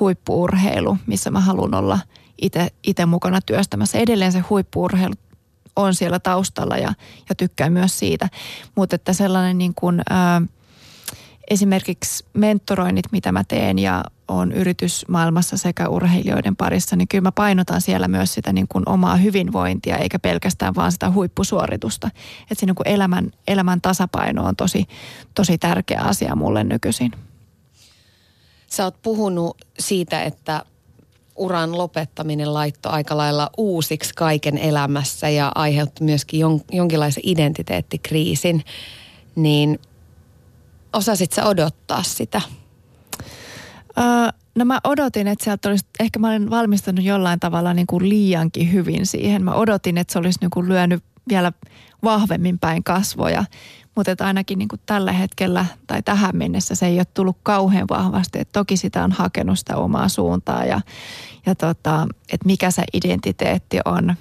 [0.00, 1.98] huippuurheilu, missä mä haluan olla
[2.84, 3.98] itse mukana työstämässä.
[3.98, 5.14] Edelleen se huippuurheilu
[5.76, 6.94] on siellä taustalla ja,
[7.28, 8.28] ja tykkään myös siitä.
[8.74, 10.42] Mutta että sellainen niin kuin, ää,
[11.50, 17.80] esimerkiksi mentoroinnit, mitä mä teen ja on yritysmaailmassa sekä urheilijoiden parissa, niin kyllä mä painotan
[17.80, 22.06] siellä myös sitä niin kuin omaa hyvinvointia, eikä pelkästään vaan sitä huippusuoritusta.
[22.42, 24.86] Että siinä niin kuin elämän, elämän tasapaino on tosi,
[25.34, 27.12] tosi tärkeä asia mulle nykyisin.
[28.66, 30.64] Sä oot puhunut siitä, että
[31.36, 38.64] uran lopettaminen laittoi aika lailla uusiksi kaiken elämässä ja aiheutti myöskin jon, jonkinlaisen identiteettikriisin.
[39.34, 39.78] Niin
[40.92, 42.40] osasit sä odottaa sitä?
[43.98, 44.04] Öö,
[44.54, 48.72] no mä odotin, että sieltä olisi, ehkä mä olin valmistanut jollain tavalla niin kuin liiankin
[48.72, 49.44] hyvin siihen.
[49.44, 51.52] Mä odotin, että se olisi niin kuin lyönyt vielä
[52.02, 53.44] vahvemmin päin kasvoja.
[53.96, 58.38] Mutta ainakin niin kuin tällä hetkellä tai tähän mennessä se ei ole tullut kauhean vahvasti.
[58.38, 60.80] Et toki sitä on hakenut sitä omaa suuntaa ja,
[61.46, 64.14] ja tota, että mikä se identiteetti on.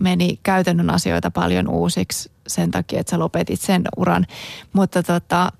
[0.00, 4.26] Meni käytännön asioita paljon uusiksi sen takia, että sä lopetit sen uran.
[4.72, 5.52] Mutta tota,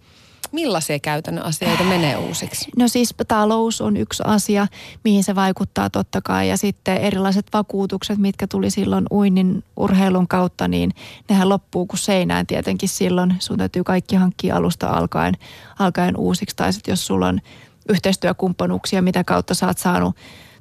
[0.52, 2.70] Millaisia käytännön asioita menee uusiksi?
[2.76, 4.66] No siis talous on yksi asia,
[5.04, 6.48] mihin se vaikuttaa totta kai.
[6.48, 10.90] Ja sitten erilaiset vakuutukset, mitkä tuli silloin uinnin urheilun kautta, niin
[11.28, 13.34] nehän loppuu kuin seinään tietenkin silloin.
[13.38, 15.34] Sun täytyy kaikki hankkia alusta alkaen,
[15.78, 16.56] alkaen uusiksi.
[16.56, 17.40] Tai sitten jos sulla on
[17.88, 20.16] yhteistyökumppanuuksia, mitä kautta sä oot saanut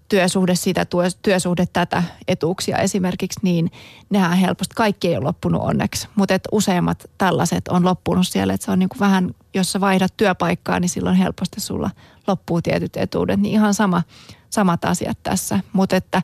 [0.10, 0.86] työsuhde sitä,
[1.22, 3.72] työsuhde tätä etuuksia esimerkiksi, niin
[4.10, 6.08] nehän helposti, kaikki ei ole loppunut onneksi.
[6.16, 10.14] Mutta useimmat tällaiset on loppunut siellä, että se on niin kuin vähän, jos sä vaihdat
[10.18, 11.90] työpaikkaa, niin silloin helposti sulla
[12.28, 13.40] loppuu tietyt etuudet.
[13.40, 14.04] Niin ihan sama,
[14.50, 15.60] samat asiat tässä.
[15.74, 16.22] Mutta että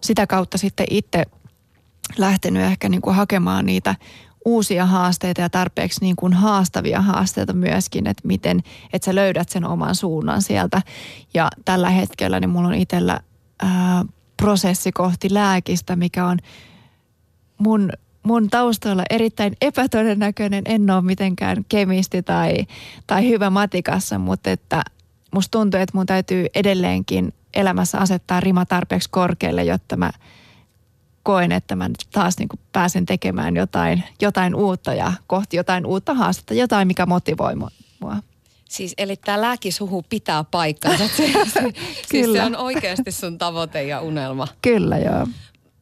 [0.00, 1.24] sitä kautta sitten itse
[2.18, 3.94] lähtenyt ehkä niin kuin hakemaan niitä
[4.48, 8.60] uusia haasteita ja tarpeeksi niin kuin haastavia haasteita myöskin, että miten,
[8.92, 10.82] että sä löydät sen oman suunnan sieltä.
[11.34, 13.20] Ja tällä hetkellä niin mulla on itsellä
[13.62, 14.04] ää,
[14.36, 16.38] prosessi kohti lääkistä, mikä on
[17.58, 17.90] mun,
[18.22, 20.62] mun taustalla erittäin epätodennäköinen.
[20.66, 22.54] En ole mitenkään kemisti tai,
[23.06, 24.82] tai hyvä matikassa, mutta että
[25.34, 30.10] musta tuntuu, että mun täytyy edelleenkin elämässä asettaa rima tarpeeksi korkealle, jotta mä–
[31.28, 36.14] koen, että mä taas niin kuin pääsen tekemään jotain, jotain uutta ja kohti jotain uutta
[36.14, 37.70] haastetta, jotain, mikä motivoi mua.
[38.68, 41.08] Siis eli tämä lääkisuhu pitää paikkansa.
[41.16, 41.72] Se,
[42.06, 44.48] siis se on oikeasti sun tavoite ja unelma.
[44.62, 45.26] Kyllä, joo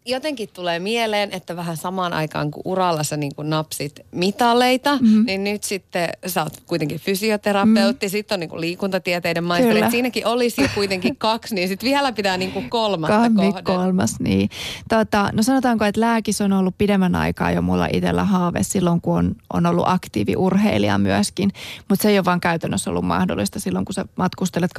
[0.07, 5.27] jotenkin tulee mieleen, että vähän samaan aikaan kun uralla sä niin kuin napsit mitaleita, mm-hmm.
[5.27, 8.11] niin nyt sitten sä oot kuitenkin fysioterapeutti, mm-hmm.
[8.11, 9.91] sitten on niin kuin liikuntatieteiden maisteri.
[9.91, 14.51] Siinäkin olisi jo kuitenkin kaksi, niin sitten vielä pitää niin kuin kolmatta Kahmi kolmas, niin.
[14.89, 19.19] Tota, no sanotaanko, että lääkis on ollut pidemmän aikaa jo mulla itsellä haave silloin, kun
[19.19, 21.51] on, on ollut aktiivi urheilija myöskin.
[21.89, 24.71] Mutta se ei ole vaan käytännössä ollut mahdollista silloin, kun sä matkustelet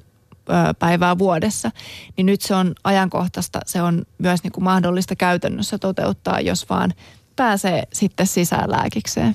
[0.00, 0.13] 200-250
[0.78, 1.70] päivää vuodessa,
[2.16, 6.94] niin nyt se on ajankohtaista, se on myös niin kuin mahdollista käytännössä toteuttaa, jos vaan
[7.36, 9.34] pääsee sitten sisään lääkikseen.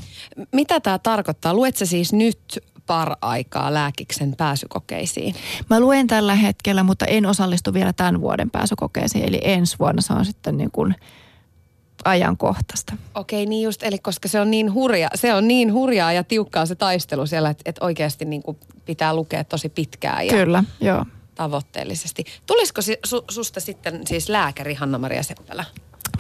[0.52, 1.54] Mitä tämä tarkoittaa?
[1.54, 2.40] Luet siis nyt
[2.86, 5.36] par-aikaa lääkiksen pääsykokeisiin?
[5.70, 9.26] Mä luen tällä hetkellä, mutta en osallistu vielä tämän vuoden pääsykokeisiin.
[9.26, 10.96] Eli ensi vuonna se on sitten niin kuin
[12.06, 12.94] ajankohtaista.
[13.16, 16.66] Okei, niin just, eli koska se on niin, hurja, se on niin hurjaa ja tiukkaa
[16.66, 20.28] se taistelu siellä, että, että oikeasti niin kuin pitää lukea tosi pitkään.
[20.28, 21.06] Ja Kyllä, joo.
[21.36, 22.24] Tavoitteellisesti.
[22.46, 25.66] Tulisiko su, susta sitten siis lääkäri Hanna-Maria Seppälä?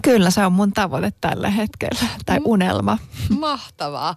[0.02, 2.98] Kyllä, se on mun tavoite tällä hetkellä, tai unelma.
[3.40, 4.16] Mahtavaa.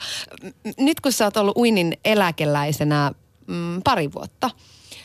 [0.78, 3.12] Nyt kun sä oot ollut uinin eläkeläisenä
[3.46, 4.50] mm, pari vuotta,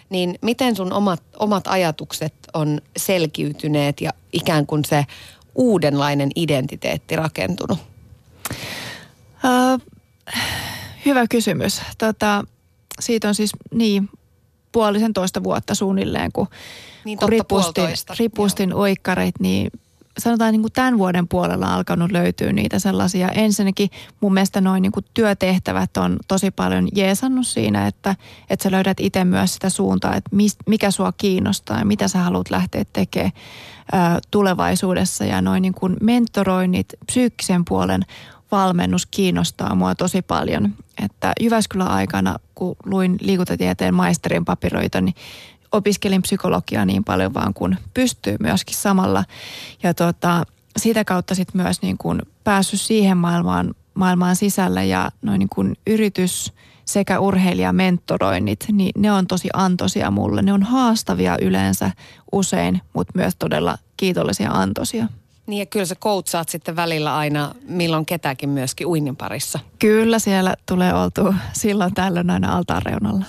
[0.10, 5.06] niin miten sun omat, omat ajatukset on selkiytyneet ja ikään kuin se
[5.58, 7.80] uudenlainen identiteetti rakentunut?
[9.44, 9.82] Uh,
[11.06, 11.82] hyvä kysymys.
[11.98, 12.44] Tota,
[13.00, 14.10] siitä on siis niin
[14.72, 16.48] puolisen toista vuotta suunnilleen, kun,
[17.06, 17.90] niin kun ripustin,
[18.20, 19.72] ripustin oikkarit, niin
[20.18, 23.30] sanotaan niin kuin tämän vuoden puolella alkanut löytyä niitä sellaisia.
[23.30, 23.90] Ensinnäkin
[24.22, 28.16] mun mielestä noin niin työtehtävät on tosi paljon jeesannut siinä, että,
[28.50, 30.30] että sä löydät itse myös sitä suuntaa, että
[30.68, 33.32] mikä sua kiinnostaa ja mitä sä haluat lähteä tekemään
[33.92, 35.26] ää, tulevaisuudessa.
[35.26, 38.02] Ja noin niin kuin mentoroinnit, psyykkisen puolen
[38.52, 40.74] valmennus kiinnostaa mua tosi paljon.
[41.04, 45.16] Että Jyväskylän aikana, kun luin liikuntatieteen maisterin papiroita, niin
[45.72, 49.24] opiskelin psykologiaa niin paljon vaan kuin pystyy myöskin samalla.
[49.84, 50.44] Ja tota,
[50.78, 55.76] sitä kautta sitten myös niin kuin päässyt siihen maailmaan, maailmaan sisälle ja noin niin kuin
[55.88, 56.54] yritys
[56.86, 60.42] sekä urheilijamentoroinnit, niin ne on tosi antoisia mulle.
[60.42, 61.92] Ne on haastavia yleensä
[62.32, 65.08] usein, mutta myös todella kiitollisia antoisia.
[65.48, 69.60] Niin ja kyllä sä koutsaat sitten välillä aina milloin ketäkin myöskin uinnin parissa.
[69.80, 73.26] Kyllä siellä tulee oltu silloin tällöin aina altaan reunalla.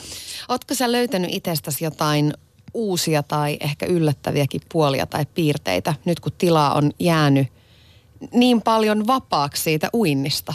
[0.48, 2.34] Ootko sä löytänyt itsestäsi jotain
[2.74, 7.48] uusia tai ehkä yllättäviäkin puolia tai piirteitä nyt kun tila on jäänyt
[8.32, 10.54] niin paljon vapaaksi siitä uinnista?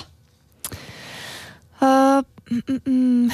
[1.82, 3.32] Uh, mm, mm.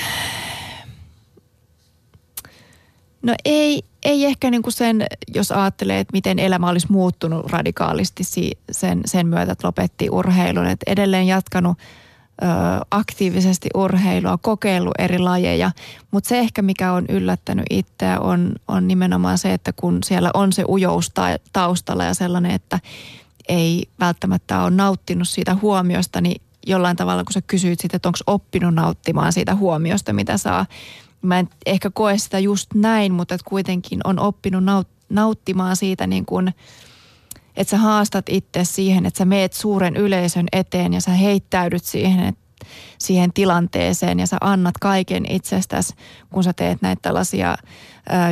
[3.21, 5.05] No ei, ei ehkä niin kuin sen,
[5.35, 8.23] jos ajattelee, että miten elämä olisi muuttunut radikaalisti
[8.71, 10.65] sen, sen myötä, että lopetti urheilun.
[10.65, 11.77] Että edelleen jatkanut
[12.91, 15.71] aktiivisesti urheilua, kokeillut eri lajeja.
[16.11, 20.53] Mutta se ehkä, mikä on yllättänyt itseä, on, on nimenomaan se, että kun siellä on
[20.53, 21.11] se ujous
[21.53, 22.79] taustalla ja sellainen, että
[23.49, 28.19] ei välttämättä ole nauttinut siitä huomiosta, niin jollain tavalla, kun sä kysyit sitten, että onko
[28.27, 30.65] oppinut nauttimaan siitä huomiosta, mitä saa,
[31.21, 36.25] mä en ehkä koe sitä just näin, mutta kuitenkin on oppinut naut- nauttimaan siitä niin
[36.25, 36.53] kuin,
[37.57, 42.33] että sä haastat itse siihen, että sä meet suuren yleisön eteen ja sä heittäydyt siihen,
[42.97, 45.93] siihen tilanteeseen ja sä annat kaiken itsestäsi,
[46.33, 47.57] kun sä teet näitä tällaisia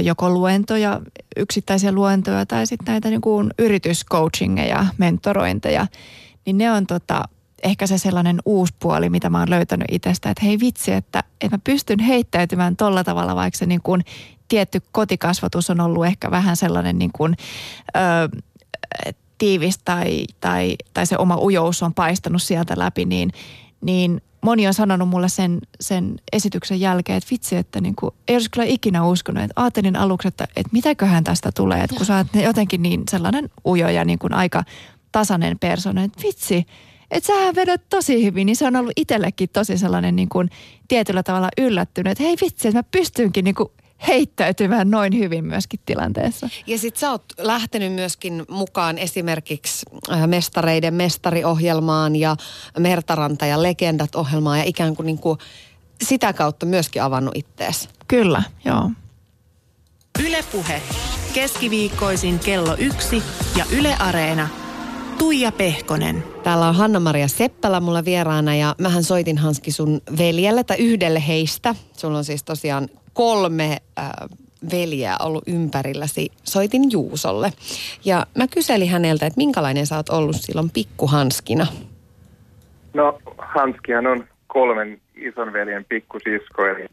[0.03, 1.01] joko luentoja,
[1.36, 5.88] yksittäisiä luentoja tai sitten näitä niin kuin yrityscoachingeja, mentorointeja,
[6.45, 7.24] niin ne on tota,
[7.63, 11.57] ehkä se sellainen uusi puoli, mitä mä oon löytänyt itsestä, että hei vitsi, että, että
[11.57, 14.05] mä pystyn heittäytymään tolla tavalla, vaikka se niin kuin
[14.47, 17.36] tietty kotikasvatus on ollut ehkä vähän sellainen niin kuin,
[17.95, 17.99] ö,
[19.38, 23.31] tiivis tai, tai, tai se oma ujous on paistanut sieltä läpi, niin,
[23.81, 28.35] niin moni on sanonut mulle sen, sen esityksen jälkeen, että vitsi, että niin kuin, ei
[28.35, 29.43] olisi kyllä ikinä uskonut.
[29.43, 33.49] Että ajattelin aluksi, että, että mitäköhän tästä tulee, että kun sä oot jotenkin niin sellainen
[33.65, 34.63] ujo ja niin kuin aika
[35.11, 36.65] tasainen persona, että vitsi,
[37.11, 40.49] että sähän vedät tosi hyvin, niin se on ollut itsellekin tosi sellainen niin kuin
[40.88, 43.69] tietyllä tavalla yllättynyt, että hei vitsi, että mä pystynkin niin kuin
[44.08, 46.50] heittäytymään noin hyvin myöskin tilanteessa.
[46.68, 52.36] Ja sit sä oot lähtenyt myöskin mukaan esimerkiksi äh, Mestareiden mestariohjelmaan ja
[52.80, 55.39] Mertaranta ja Legendat ohjelmaan ja ikään kuin, niin kuin
[56.04, 57.89] sitä kautta myöskin avannut ittees.
[58.08, 58.91] Kyllä, joo.
[60.28, 60.82] Ylepuhe
[61.34, 63.24] keskiviikkoisin kello yksi
[63.58, 64.48] ja Yle Areena.
[65.18, 66.24] Tuija Pehkonen.
[66.43, 71.76] Täällä on Hanna-Maria Seppälä mulla vieraana ja mähän soitin Hanski sun veljelle tai yhdelle heistä.
[71.98, 74.09] Sulla on siis tosiaan kolme äh,
[74.72, 76.32] veljeä ollut ympärilläsi.
[76.43, 77.49] Soitin Juusolle
[78.05, 81.68] ja mä kyselin häneltä, että minkälainen sä oot ollut silloin pikkuhanskina?
[82.93, 86.86] No Hanskihan on kolmen ison veljen pikkusisko, eli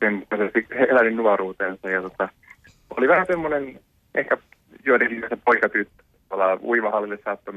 [0.00, 0.26] sen
[0.88, 2.28] eläin nuoruutensa ja tota,
[2.96, 3.80] oli vähän semmoinen
[4.14, 4.38] ehkä
[4.84, 6.04] joidenkin se poikatyttö
[6.62, 7.54] uimahallille saattoi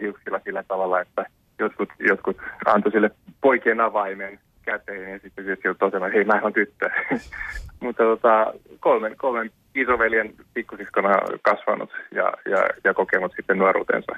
[0.00, 1.26] hiuksilla sillä tavalla, että
[1.58, 2.36] jotkut, jotkut
[2.66, 4.38] antoi sille poikien avaimen
[4.70, 6.90] käteen ja sitten tietysti tosiaan, että hei mä on tyttö.
[7.84, 11.08] Mutta tota, kolmen, kolmen isoveljen pikkusiskona
[11.42, 14.12] kasvanut ja, ja, ja kokenut sitten nuoruutensa.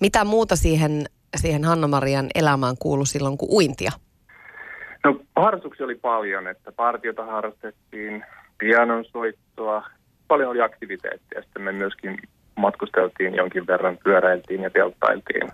[0.00, 1.04] Mitä muuta siihen,
[1.36, 3.92] siihen Hanna-Marian elämään kuului silloin kuin uintia?
[5.04, 8.24] No harrastuksia oli paljon, että partiota harrastettiin,
[8.58, 9.86] pianon soittoa,
[10.28, 11.42] paljon oli aktiviteetteja.
[11.42, 12.18] Sitten me myöskin
[12.56, 15.52] matkusteltiin jonkin verran, pyöräiltiin ja telttailtiin.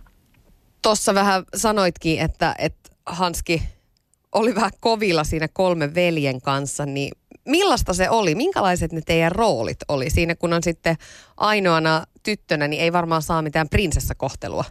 [0.82, 3.62] Tuossa vähän sanoitkin, että, että Hanski
[4.34, 7.12] oli vähän kovilla siinä kolme veljen kanssa, niin
[7.44, 8.34] millaista se oli?
[8.34, 10.10] Minkälaiset ne teidän roolit oli?
[10.10, 10.96] Siinä kun on sitten
[11.36, 14.64] ainoana tyttönä, niin ei varmaan saa mitään prinsessakohtelua.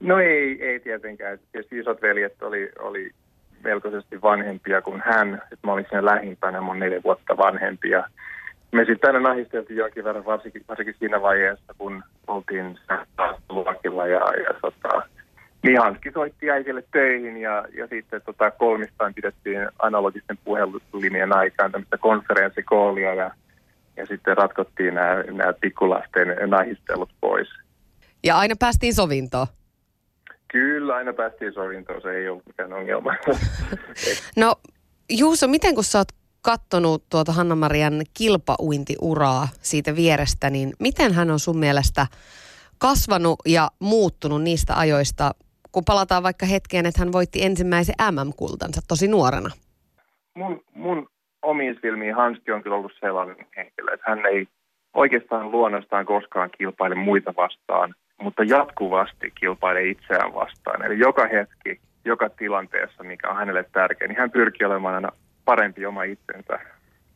[0.00, 1.38] No ei, ei tietenkään.
[1.52, 3.10] Tietysti isot veljet oli, oli
[3.64, 5.42] melkoisesti vanhempia kuin hän.
[5.52, 8.04] Et mä olin siinä lähimpänä, mun neljä vuotta vanhempia.
[8.72, 12.78] Me sitten aina nahisteltiin jonkin verran, varsinkin, varsinkin siinä vaiheessa, kun oltiin
[13.48, 15.02] luokilla ja, ja tota,
[15.62, 23.14] Mihanski soitti äitille töihin ja, ja sitten tota, kolmistaan pidettiin analogisten puhelulinjan aikaan tämmöistä konferenssikoolia
[23.14, 23.30] ja,
[23.96, 27.48] ja sitten ratkottiin nämä, nämä pikkulasten nahistelut pois.
[28.24, 29.46] Ja aina päästiin sovintoon?
[30.52, 33.14] Kyllä, aina päästiin sovintoon, se ei ollut mikään ongelma.
[34.36, 34.56] no
[35.10, 36.08] Juuso, miten kun sä oot
[36.42, 42.06] kattonut tuota Hanna-Marian kilpauintiuraa siitä vierestä, niin miten hän on sun mielestä
[42.78, 45.34] kasvanut ja muuttunut niistä ajoista,
[45.72, 49.50] kun palataan vaikka hetkeen, että hän voitti ensimmäisen MM-kultansa tosi nuorena?
[50.34, 51.08] Mun, mun
[51.42, 54.46] omiin silmiin Hanski on kyllä ollut sellainen henkilö, että hän ei
[54.94, 60.84] oikeastaan luonnostaan koskaan kilpaile muita vastaan, mutta jatkuvasti kilpaile itseään vastaan.
[60.84, 65.08] Eli joka hetki, joka tilanteessa, mikä on hänelle tärkeä, niin hän pyrkii olemaan aina
[65.44, 66.58] parempi oma itsensä.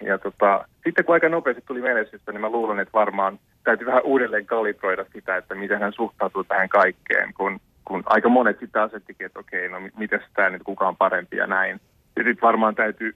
[0.02, 4.02] Ja tota, sitten kun aika nopeasti tuli menestystä, niin mä luulen, että varmaan täytyy vähän
[4.04, 9.26] uudelleen kalibroida sitä, että miten hän suhtautuu tähän kaikkeen, kun, kun aika monet sitten asettikin,
[9.26, 11.80] että okei, no miten tämä nyt kuka on parempi ja näin.
[12.16, 13.12] Ja sitten varmaan täytyy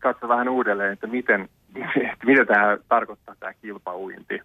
[0.00, 1.48] katsoa vähän uudelleen, että miten,
[2.12, 4.40] että mitä tämä tarkoittaa tämä kilpauinti.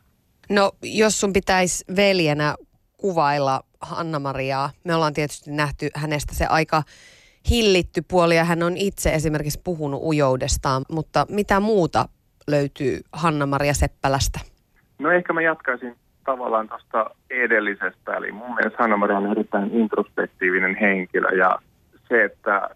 [0.50, 2.56] No jos sun pitäisi veljenä
[2.98, 6.84] kuvailla Hanna-Mariaa, me ollaan tietysti nähty hänestä se aika
[7.50, 12.10] hillitty puoli ja hän on itse esimerkiksi puhunut ujoudestaan, mutta mitä muuta
[12.48, 14.40] löytyy Hanna-Maria Seppälästä?
[15.00, 15.96] No ehkä mä jatkaisin
[16.28, 21.60] tavallaan tuosta edellisestä, eli mun mielestä Hanna-Maria on erittäin introspektiivinen henkilö ja
[22.10, 22.70] se, että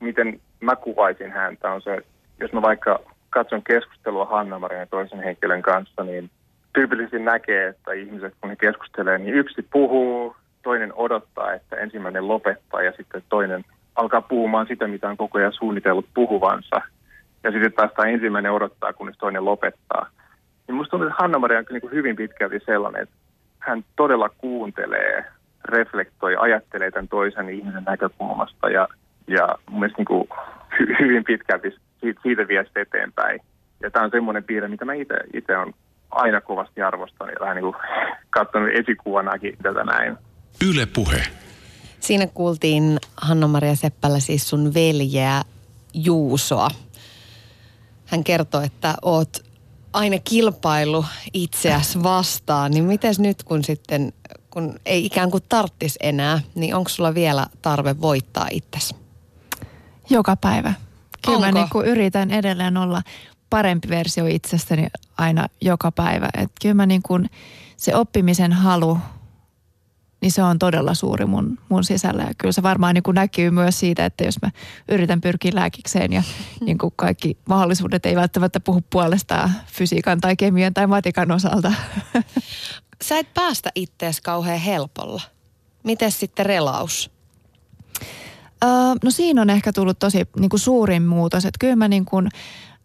[0.00, 1.98] miten mä kuvaisin häntä on se,
[2.40, 3.00] jos mä vaikka
[3.30, 6.30] katson keskustelua Hanna-Marian ja toisen henkilön kanssa, niin
[6.72, 12.82] tyypillisesti näkee, että ihmiset kun he keskustelevat, niin yksi puhuu, toinen odottaa, että ensimmäinen lopettaa
[12.82, 13.64] ja sitten toinen
[13.96, 16.80] alkaa puhumaan sitä, mitä on koko ajan suunnitellut puhuvansa.
[17.44, 20.10] Ja sitten taas tämä ensimmäinen odottaa, kunnes toinen lopettaa.
[20.68, 23.14] Niin musta tuntuu, että Hanna-Maria on niin hyvin pitkälti sellainen, että
[23.58, 25.24] hän todella kuuntelee,
[25.64, 28.88] reflektoi, ajattelee tämän toisen ihmisen näkökulmasta ja,
[29.26, 30.28] ja mun mielestä niin kuin
[30.78, 33.40] hy, hyvin pitkälti siitä, siitä vie sitä eteenpäin.
[33.82, 34.92] Ja tämä on semmoinen piirre, mitä mä
[35.34, 35.74] itse olen
[36.10, 37.76] aina kovasti arvostanut ja vähän niin kuin
[38.30, 40.16] katsonut esikuvanakin tätä näin.
[40.70, 41.22] Yle puhe.
[42.00, 45.42] Siinä kuultiin Hanna-Maria Seppälä siis sun veljeä
[45.94, 46.68] Juusoa.
[48.06, 49.45] Hän kertoi, että oot
[49.96, 54.12] aina kilpailu itseäsi vastaan, niin miten nyt kun sitten,
[54.50, 58.94] kun ei ikään kuin tarttis enää, niin onko sulla vielä tarve voittaa itsesi?
[60.10, 60.74] Joka päivä.
[61.24, 61.46] Kyllä onko?
[61.46, 63.02] mä niin kuin yritän edelleen olla
[63.50, 64.86] parempi versio itsestäni
[65.18, 66.28] aina joka päivä.
[66.34, 67.30] Et kyllä mä niin kuin
[67.76, 68.98] se oppimisen halu
[70.26, 72.22] niin se on todella suuri mun, mun sisällä.
[72.22, 74.50] Ja kyllä se varmaan niin kuin näkyy myös siitä, että jos mä
[74.88, 76.22] yritän pyrkiä lääkikseen ja
[76.66, 81.72] niin kuin kaikki mahdollisuudet ei välttämättä puhu puolestaan fysiikan tai kemian tai matikan osalta.
[83.04, 85.22] Sä et päästä ittees kauhean helpolla.
[85.84, 87.10] Miten sitten relaus?
[88.64, 88.70] Öö,
[89.04, 92.28] no siinä on ehkä tullut tosi niin kuin suurin muutos, että kyllä mä niin kuin,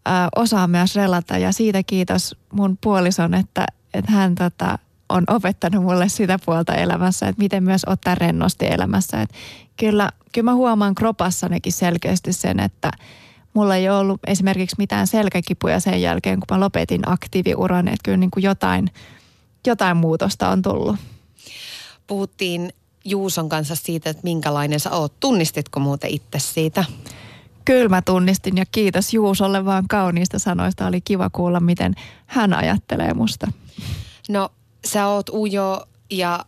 [0.08, 4.80] ö, osaan myös relata ja siitä kiitos mun puolison, että, että hän tota,
[5.12, 9.22] on opettanut mulle sitä puolta elämässä, että miten myös ottaa rennosti elämässä.
[9.22, 9.36] Että
[9.78, 12.92] kyllä, kyllä mä huomaan kropassanikin selkeästi sen, että
[13.54, 18.32] mulla ei ollut esimerkiksi mitään selkäkipuja sen jälkeen, kun mä lopetin aktiiviuran, että kyllä niin
[18.32, 18.90] kuin jotain,
[19.68, 20.96] jotain muutosta on tullut.
[22.08, 22.74] Puhuttiin
[23.06, 25.20] Juuson kanssa siitä, että minkälainen sä oot.
[25.20, 26.86] Tunnistitko muuten itse siitä?
[27.66, 30.88] Kyllä mä tunnistin ja kiitos Juusolle vaan kauniista sanoista.
[30.88, 31.94] Oli kiva kuulla, miten
[32.26, 33.52] hän ajattelee musta.
[34.30, 34.50] No
[34.88, 36.46] sä oot ujo ja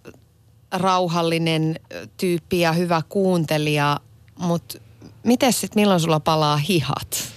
[0.72, 1.80] rauhallinen
[2.18, 4.00] tyyppi ja hyvä kuuntelija,
[4.40, 4.78] mutta
[5.24, 7.34] miten sitten milloin sulla palaa hihat?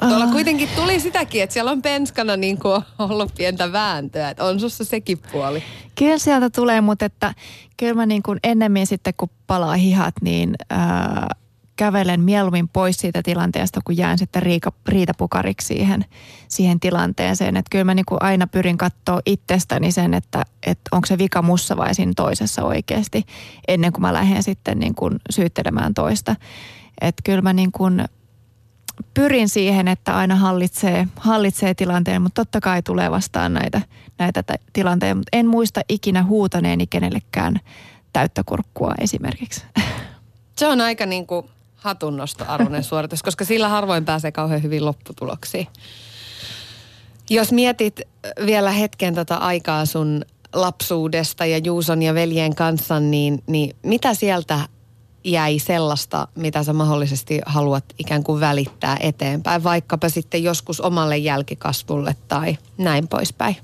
[0.00, 0.32] Tuolla Ah.
[0.32, 4.84] kuitenkin tuli sitäkin, että siellä on penskana niin kuin ollut pientä vääntöä, että on sussa
[4.84, 5.62] sekin puoli.
[5.94, 7.34] Kyllä sieltä tulee, mutta että
[7.76, 11.28] kyllä mä niin kuin ennemmin sitten kun palaa hihat, niin ää,
[11.76, 16.04] kävelen mieluummin pois siitä tilanteesta, kun jään sitten riika, riitapukariksi siihen,
[16.48, 17.56] siihen tilanteeseen.
[17.56, 21.42] Että kyllä mä niin kuin aina pyrin katsoa itsestäni sen, että, että onko se vika
[21.42, 23.24] mussa vai siinä toisessa oikeasti,
[23.68, 26.36] ennen kuin mä lähden sitten niin kuin syyttelemään toista.
[27.00, 28.04] Että kyllä mä niin kuin
[29.14, 33.80] pyrin siihen, että aina hallitsee, hallitsee tilanteen, mutta totta kai tulee vastaan näitä,
[34.18, 35.14] näitä tä- tilanteita.
[35.14, 37.60] Mutta en muista ikinä huutaneeni kenellekään
[38.12, 39.64] täyttä kurkkua esimerkiksi.
[40.58, 41.46] Se on aika niin kuin
[41.76, 45.66] hatunnostoarvoinen suoritus, koska sillä harvoin pääsee kauhean hyvin lopputuloksiin.
[47.30, 48.00] Jos mietit
[48.46, 54.68] vielä hetken tota aikaa sun lapsuudesta ja Juuson ja veljen kanssa, niin, niin mitä sieltä
[55.24, 62.16] jäi sellaista, mitä sä mahdollisesti haluat ikään kuin välittää eteenpäin, vaikkapa sitten joskus omalle jälkikasvulle
[62.28, 63.56] tai näin poispäin?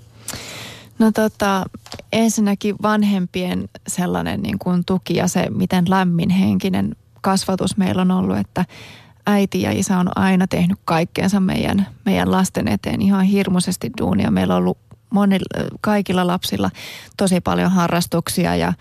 [0.98, 1.64] No tota,
[2.12, 8.64] ensinnäkin vanhempien sellainen niin kuin tuki ja se, miten lämminhenkinen kasvatus meillä on ollut, että
[9.26, 14.30] äiti ja isä on aina tehnyt kaikkeensa meidän, meidän lasten eteen ihan hirmuisesti duunia.
[14.30, 14.78] Meillä on ollut
[15.10, 16.70] monilla, kaikilla lapsilla
[17.16, 18.72] tosi paljon harrastuksia ja,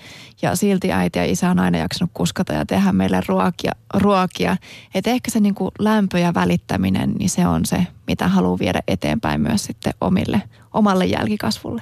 [0.42, 3.72] ja silti äiti ja isä on aina jaksanut kuskata ja tehdä meille ruokia.
[3.94, 4.58] ruokia.
[4.96, 8.82] Et ehkä se niin kuin lämpö ja välittäminen, niin se on se, mitä haluaa viedä
[8.88, 10.42] eteenpäin myös sitten omille,
[10.74, 11.82] omalle jälkikasvulle.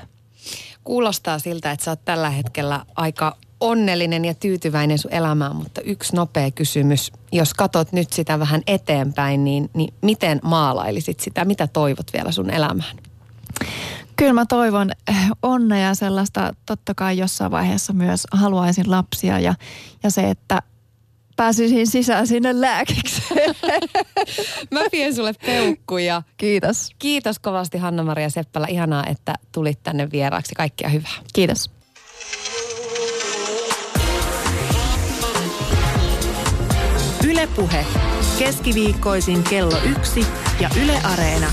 [0.83, 6.15] Kuulostaa siltä, että sä oot tällä hetkellä aika onnellinen ja tyytyväinen sun elämään, mutta yksi
[6.15, 7.11] nopea kysymys.
[7.31, 11.45] Jos katot nyt sitä vähän eteenpäin, niin, niin miten maalailisit sitä?
[11.45, 12.97] Mitä toivot vielä sun elämään?
[14.15, 19.53] Kyllä mä toivon eh, onnea ja sellaista, totta kai jossain vaiheessa myös haluaisin lapsia ja,
[20.03, 20.61] ja se, että
[21.35, 23.55] pääsisin sisään sinne lääkikseen.
[24.71, 26.21] Mä vien sulle peukkuja.
[26.37, 26.89] Kiitos.
[26.99, 28.67] Kiitos kovasti Hanna-Maria Seppälä.
[28.69, 30.55] Ihanaa, että tulit tänne vieraaksi.
[30.55, 31.17] Kaikkea hyvää.
[31.33, 31.71] Kiitos.
[37.39, 37.85] Ylepuhe
[38.39, 40.25] keskiviikkoisin kello yksi
[40.59, 41.47] ja Yle Areena.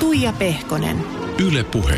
[0.00, 1.04] Tuija Pehkonen.
[1.46, 1.94] Yle Puhe.